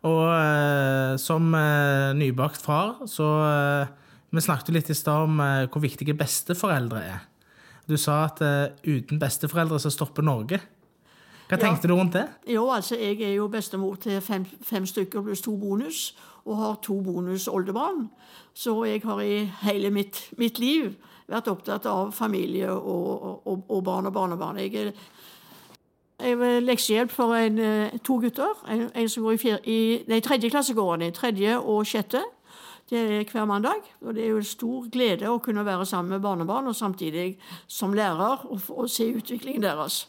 Og 0.03 0.23
eh, 0.34 1.13
som 1.21 1.53
eh, 1.56 2.10
nybakt 2.17 2.65
far, 2.65 3.06
så 3.08 3.27
eh, 3.47 3.99
Vi 4.34 4.41
snakket 4.41 4.73
litt 4.73 4.89
i 4.89 4.97
stad 4.97 5.29
om 5.29 5.39
eh, 5.39 5.67
hvor 5.69 5.84
viktige 5.84 6.15
besteforeldre 6.17 7.03
er. 7.06 7.21
Du 7.89 7.98
sa 7.98 8.24
at 8.26 8.41
uh, 8.41 8.72
uten 8.88 9.19
besteforeldre 9.19 9.80
så 9.80 9.91
stopper 9.91 10.24
Norge. 10.24 10.60
Hva 11.50 11.58
tenkte 11.60 11.88
ja. 11.88 11.91
du 11.91 11.96
rundt 11.98 12.13
det? 12.13 12.28
Jo, 12.48 12.69
altså, 12.72 12.96
Jeg 12.96 13.22
er 13.22 13.34
jo 13.34 13.48
bestemor 13.48 13.96
til 13.96 14.22
fem, 14.22 14.46
fem 14.62 14.86
stykker 14.86 15.22
pluss 15.22 15.41
to 15.41 15.58
bonus, 15.58 16.15
og 16.46 16.58
har 16.58 16.76
to 16.82 17.02
bonusoldebarn. 17.02 18.10
Så 18.54 18.84
jeg 18.84 19.02
har 19.04 19.19
i 19.22 19.43
hele 19.62 19.89
mitt, 19.89 20.30
mitt, 20.38 20.60
liv 20.60 20.96
vært 21.28 21.48
opptatt 21.48 21.86
av 21.86 22.12
familie 22.12 22.72
og, 22.72 23.46
og, 23.48 23.65
og 23.69 23.84
barn 23.84 24.06
og 24.06 24.13
barnebarn. 24.13 24.58
Jeg 24.58 24.76
er, 24.76 24.91
jeg 26.19 26.39
er 26.39 26.60
leksehjelp 26.60 27.12
for 27.12 27.36
en, 27.36 27.60
eh, 27.60 28.00
to 28.04 28.19
gutter. 28.19 28.60
En, 28.67 28.89
en 28.96 29.10
som 29.10 29.24
går 29.24 29.32
i, 29.32 29.38
fire, 29.38 29.60
i 29.65 29.80
nei, 30.08 30.19
tredje 30.19 30.50
klasse, 30.50 30.74
går 30.74 30.91
han 30.91 31.08
i. 31.08 31.12
Tredje 31.12 31.58
og 31.60 31.86
sjette. 31.88 32.24
Det 32.93 33.01
er 33.01 33.29
hver 33.32 33.45
mandag. 33.49 33.82
Og 34.06 34.13
det 34.13 34.23
er 34.23 34.34
jo 34.36 34.41
en 34.43 34.45
stor 34.45 34.88
glede 34.93 35.29
å 35.29 35.41
kunne 35.41 35.65
være 35.65 35.86
sammen 35.89 36.13
med 36.13 36.21
barnebarn 36.21 36.69
og 36.69 36.77
samtidig 36.77 37.39
som 37.67 37.95
lærer 37.97 38.45
og, 38.45 38.60
og 38.69 38.89
se 38.91 39.10
utviklingen 39.17 39.65
deres. 39.65 40.03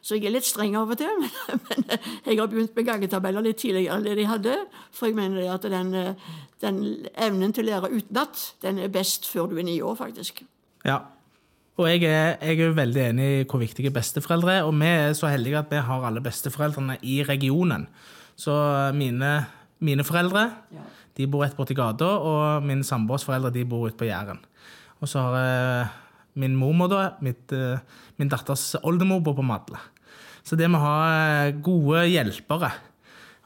Så 0.00 0.16
jeg 0.16 0.30
er 0.30 0.32
litt 0.38 0.48
streng 0.48 0.78
av 0.80 0.88
og 0.92 0.96
til, 0.96 1.12
men, 1.20 1.60
men 1.68 1.84
jeg 2.24 2.38
har 2.38 2.48
begynt 2.48 2.76
med 2.76 2.88
gangetabeller 2.88 3.44
litt 3.44 3.60
tidligere 3.60 3.98
enn 3.98 4.06
det 4.08 4.16
de 4.16 4.26
hadde. 4.30 4.56
For 4.96 5.10
jeg 5.10 5.18
mener 5.18 5.52
at 5.52 5.68
den, 5.68 5.92
den 6.64 6.82
evnen 7.12 7.52
til 7.56 7.68
å 7.68 7.74
lære 7.74 7.92
utenat, 7.92 8.44
den 8.64 8.80
er 8.80 8.92
best 8.92 9.28
før 9.28 9.50
du 9.50 9.58
er 9.60 9.68
ni 9.68 9.76
år, 9.84 9.98
faktisk. 10.00 10.40
Ja, 10.88 11.02
og 11.80 11.88
jeg 11.88 12.04
er, 12.08 12.36
jeg 12.44 12.60
er, 12.60 12.72
veldig 12.76 13.02
enig 13.06 13.26
i 13.26 13.44
hvor 13.48 13.60
viktige 13.60 13.92
besteforeldre 13.92 14.58
er. 14.58 14.66
Og 14.68 14.74
vi 14.76 14.88
er 14.88 15.12
så 15.16 15.30
heldige 15.32 15.60
at 15.60 15.70
vi 15.72 15.80
har 15.84 16.08
alle 16.08 16.20
besteforeldrene 16.24 16.98
i 17.08 17.20
regionen. 17.24 17.86
Så 18.36 18.52
mine, 18.96 19.30
mine 19.84 20.04
foreldre 20.04 20.48
ja. 20.72 20.84
De 21.20 21.28
bor 21.28 21.44
rett 21.44 21.56
borti 21.58 21.76
gata, 21.76 22.08
og 22.16 22.64
min 22.64 22.84
samboers 22.86 23.26
foreldre 23.28 23.52
de 23.52 23.66
bor 23.68 23.88
ute 23.88 23.98
på 24.00 24.08
Jæren. 24.08 24.40
Og 25.00 25.08
så 25.08 25.20
har 25.26 25.36
jeg 25.36 25.88
min 26.40 26.56
mormor, 26.56 26.88
da, 26.88 27.00
mitt, 27.20 27.52
eh, 27.52 27.80
min 28.16 28.30
datters 28.30 28.76
oldemor, 28.82 29.20
bor 29.20 29.36
på 29.36 29.44
Madla. 29.44 29.80
Så 30.42 30.56
det 30.56 30.70
med 30.70 30.80
å 30.80 30.86
ha 30.86 31.00
eh, 31.10 31.58
gode 31.60 32.06
hjelpere 32.08 32.70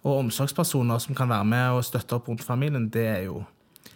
og 0.04 0.20
omsorgspersoner 0.20 1.00
som 1.02 1.16
kan 1.16 1.32
være 1.32 1.48
med 1.48 1.78
og 1.78 1.84
støtte 1.86 2.18
opp 2.18 2.28
rundt 2.28 2.44
familien, 2.44 2.90
det 2.92 3.06
er 3.08 3.22
jo 3.30 3.42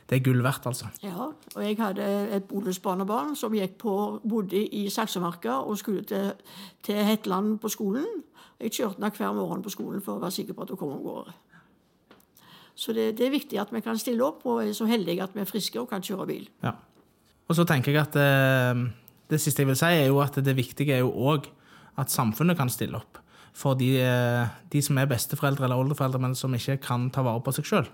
det 0.08 0.16
er 0.16 0.24
gull 0.24 0.40
verdt, 0.40 0.64
altså. 0.64 0.86
Ja, 1.04 1.26
og 1.28 1.58
jeg 1.60 1.76
hadde 1.76 2.04
et 2.32 2.46
bonusbarnebarn 2.48 3.34
som 3.36 3.52
gikk 3.52 3.74
på, 3.82 3.92
bodde 4.24 4.56
i 4.56 4.86
Saksemarka 4.88 5.58
og 5.68 5.76
skulle 5.76 6.06
til, 6.08 6.30
til 6.82 7.02
Hetland 7.04 7.58
på 7.60 7.68
skolen. 7.68 8.22
Jeg 8.56 8.72
kjørte 8.72 9.02
henne 9.02 9.12
hver 9.18 9.36
morgen 9.36 9.60
på 9.62 9.72
skolen 9.74 10.00
for 10.00 10.16
å 10.16 10.22
være 10.22 10.38
sikker 10.38 10.56
på 10.56 10.64
at 10.64 10.72
hun 10.72 10.80
kom 10.80 10.94
om 10.96 11.04
gårde. 11.04 11.36
Så 12.78 12.94
det, 12.94 13.16
det, 13.18 13.26
er 13.26 13.34
viktig 13.34 13.58
at 13.58 13.72
vi 13.74 13.82
kan 13.82 13.98
stille 13.98 14.22
opp, 14.22 14.44
og 14.46 14.62
er 14.62 14.74
så 14.76 14.86
heldige 14.86 15.24
at 15.24 15.34
vi 15.34 15.42
er 15.42 15.48
friske 15.50 15.80
og 15.80 15.88
kan 15.90 16.04
kjøre 16.04 16.28
bil. 16.30 16.44
Ja. 16.62 16.76
Og 17.50 17.56
så 17.58 17.64
tenker 17.66 17.90
jeg 17.90 18.04
at 18.04 18.18
eh, 18.22 18.84
det 19.32 19.40
siste 19.42 19.64
jeg 19.64 19.70
vil 19.72 19.78
si, 19.80 19.88
er 19.88 20.06
jo 20.06 20.20
at 20.22 20.38
det 20.44 20.54
viktige 20.54 20.94
er 20.94 21.02
jo 21.02 21.10
òg 21.10 21.48
at 21.98 22.14
samfunnet 22.14 22.58
kan 22.58 22.70
stille 22.70 23.00
opp. 23.00 23.18
For 23.58 23.74
de, 23.74 23.96
eh, 24.04 24.52
de, 24.70 24.82
som 24.84 25.00
er 25.00 25.10
besteforeldre 25.10 25.66
eller 25.66 25.82
oldeforeldre, 25.82 26.22
men 26.22 26.38
som 26.38 26.54
ikke 26.54 26.78
kan 26.86 27.08
ta 27.10 27.26
vare 27.26 27.42
på 27.42 27.56
seg 27.56 27.66
sjøl. 27.66 27.90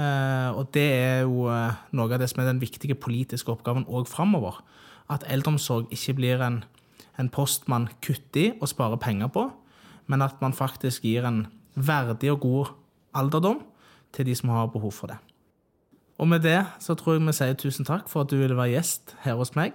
Eh, 0.00 0.48
og 0.56 0.72
det 0.72 0.86
er 0.96 1.20
jo 1.26 1.44
noe 1.52 2.08
av 2.08 2.16
det 2.22 2.30
som 2.32 2.40
er 2.40 2.48
den 2.48 2.64
viktige 2.64 2.96
politiske 2.96 3.52
oppgaven 3.52 3.84
òg 3.84 4.08
framover. 4.08 4.62
At 5.12 5.28
eldreomsorg 5.28 5.92
ikke 5.92 6.16
blir 6.22 6.40
en, 6.46 6.62
en 7.20 7.28
post 7.28 7.68
man 7.68 7.90
kutter 8.00 8.46
i 8.46 8.50
og 8.56 8.72
sparer 8.72 8.96
penger 8.96 9.28
på, 9.28 9.50
men 10.08 10.24
at 10.24 10.40
man 10.40 10.56
faktisk 10.56 11.04
gir 11.04 11.28
en 11.28 11.44
verdig 11.76 12.32
og 12.32 12.46
god 12.48 12.76
alderdom 13.12 13.60
til 14.16 14.26
de 14.26 14.34
som 14.34 14.48
har 14.54 14.70
behov 14.72 14.92
for 14.92 15.12
det. 15.12 15.18
Og 16.18 16.28
med 16.28 16.40
det 16.40 16.64
så 16.80 16.94
tror 16.96 17.12
jeg 17.16 17.26
vi 17.26 17.32
sier 17.36 17.58
tusen 17.60 17.84
takk 17.84 18.08
for 18.08 18.24
at 18.24 18.30
du 18.32 18.36
ville 18.40 18.56
være 18.56 18.72
gjest 18.76 19.16
her 19.24 19.36
hos 19.36 19.54
meg. 19.56 19.72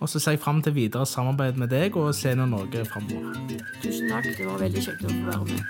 Og 0.00 0.08
så 0.08 0.18
ser 0.22 0.36
jeg 0.36 0.40
fram 0.40 0.62
til 0.62 0.74
videre 0.74 1.06
samarbeid 1.06 1.52
med 1.58 1.68
deg 1.72 1.96
og 1.96 2.14
Senior 2.14 2.46
Norge 2.46 2.84
framover. 2.84 3.34
Tusen 3.82 4.10
takk. 4.12 4.24
Det 4.38 4.46
var 4.46 4.58
veldig 4.62 4.82
kjekt 4.84 5.04
å 5.04 5.08
få 5.08 5.22
være 5.26 5.44
med. 5.48 5.62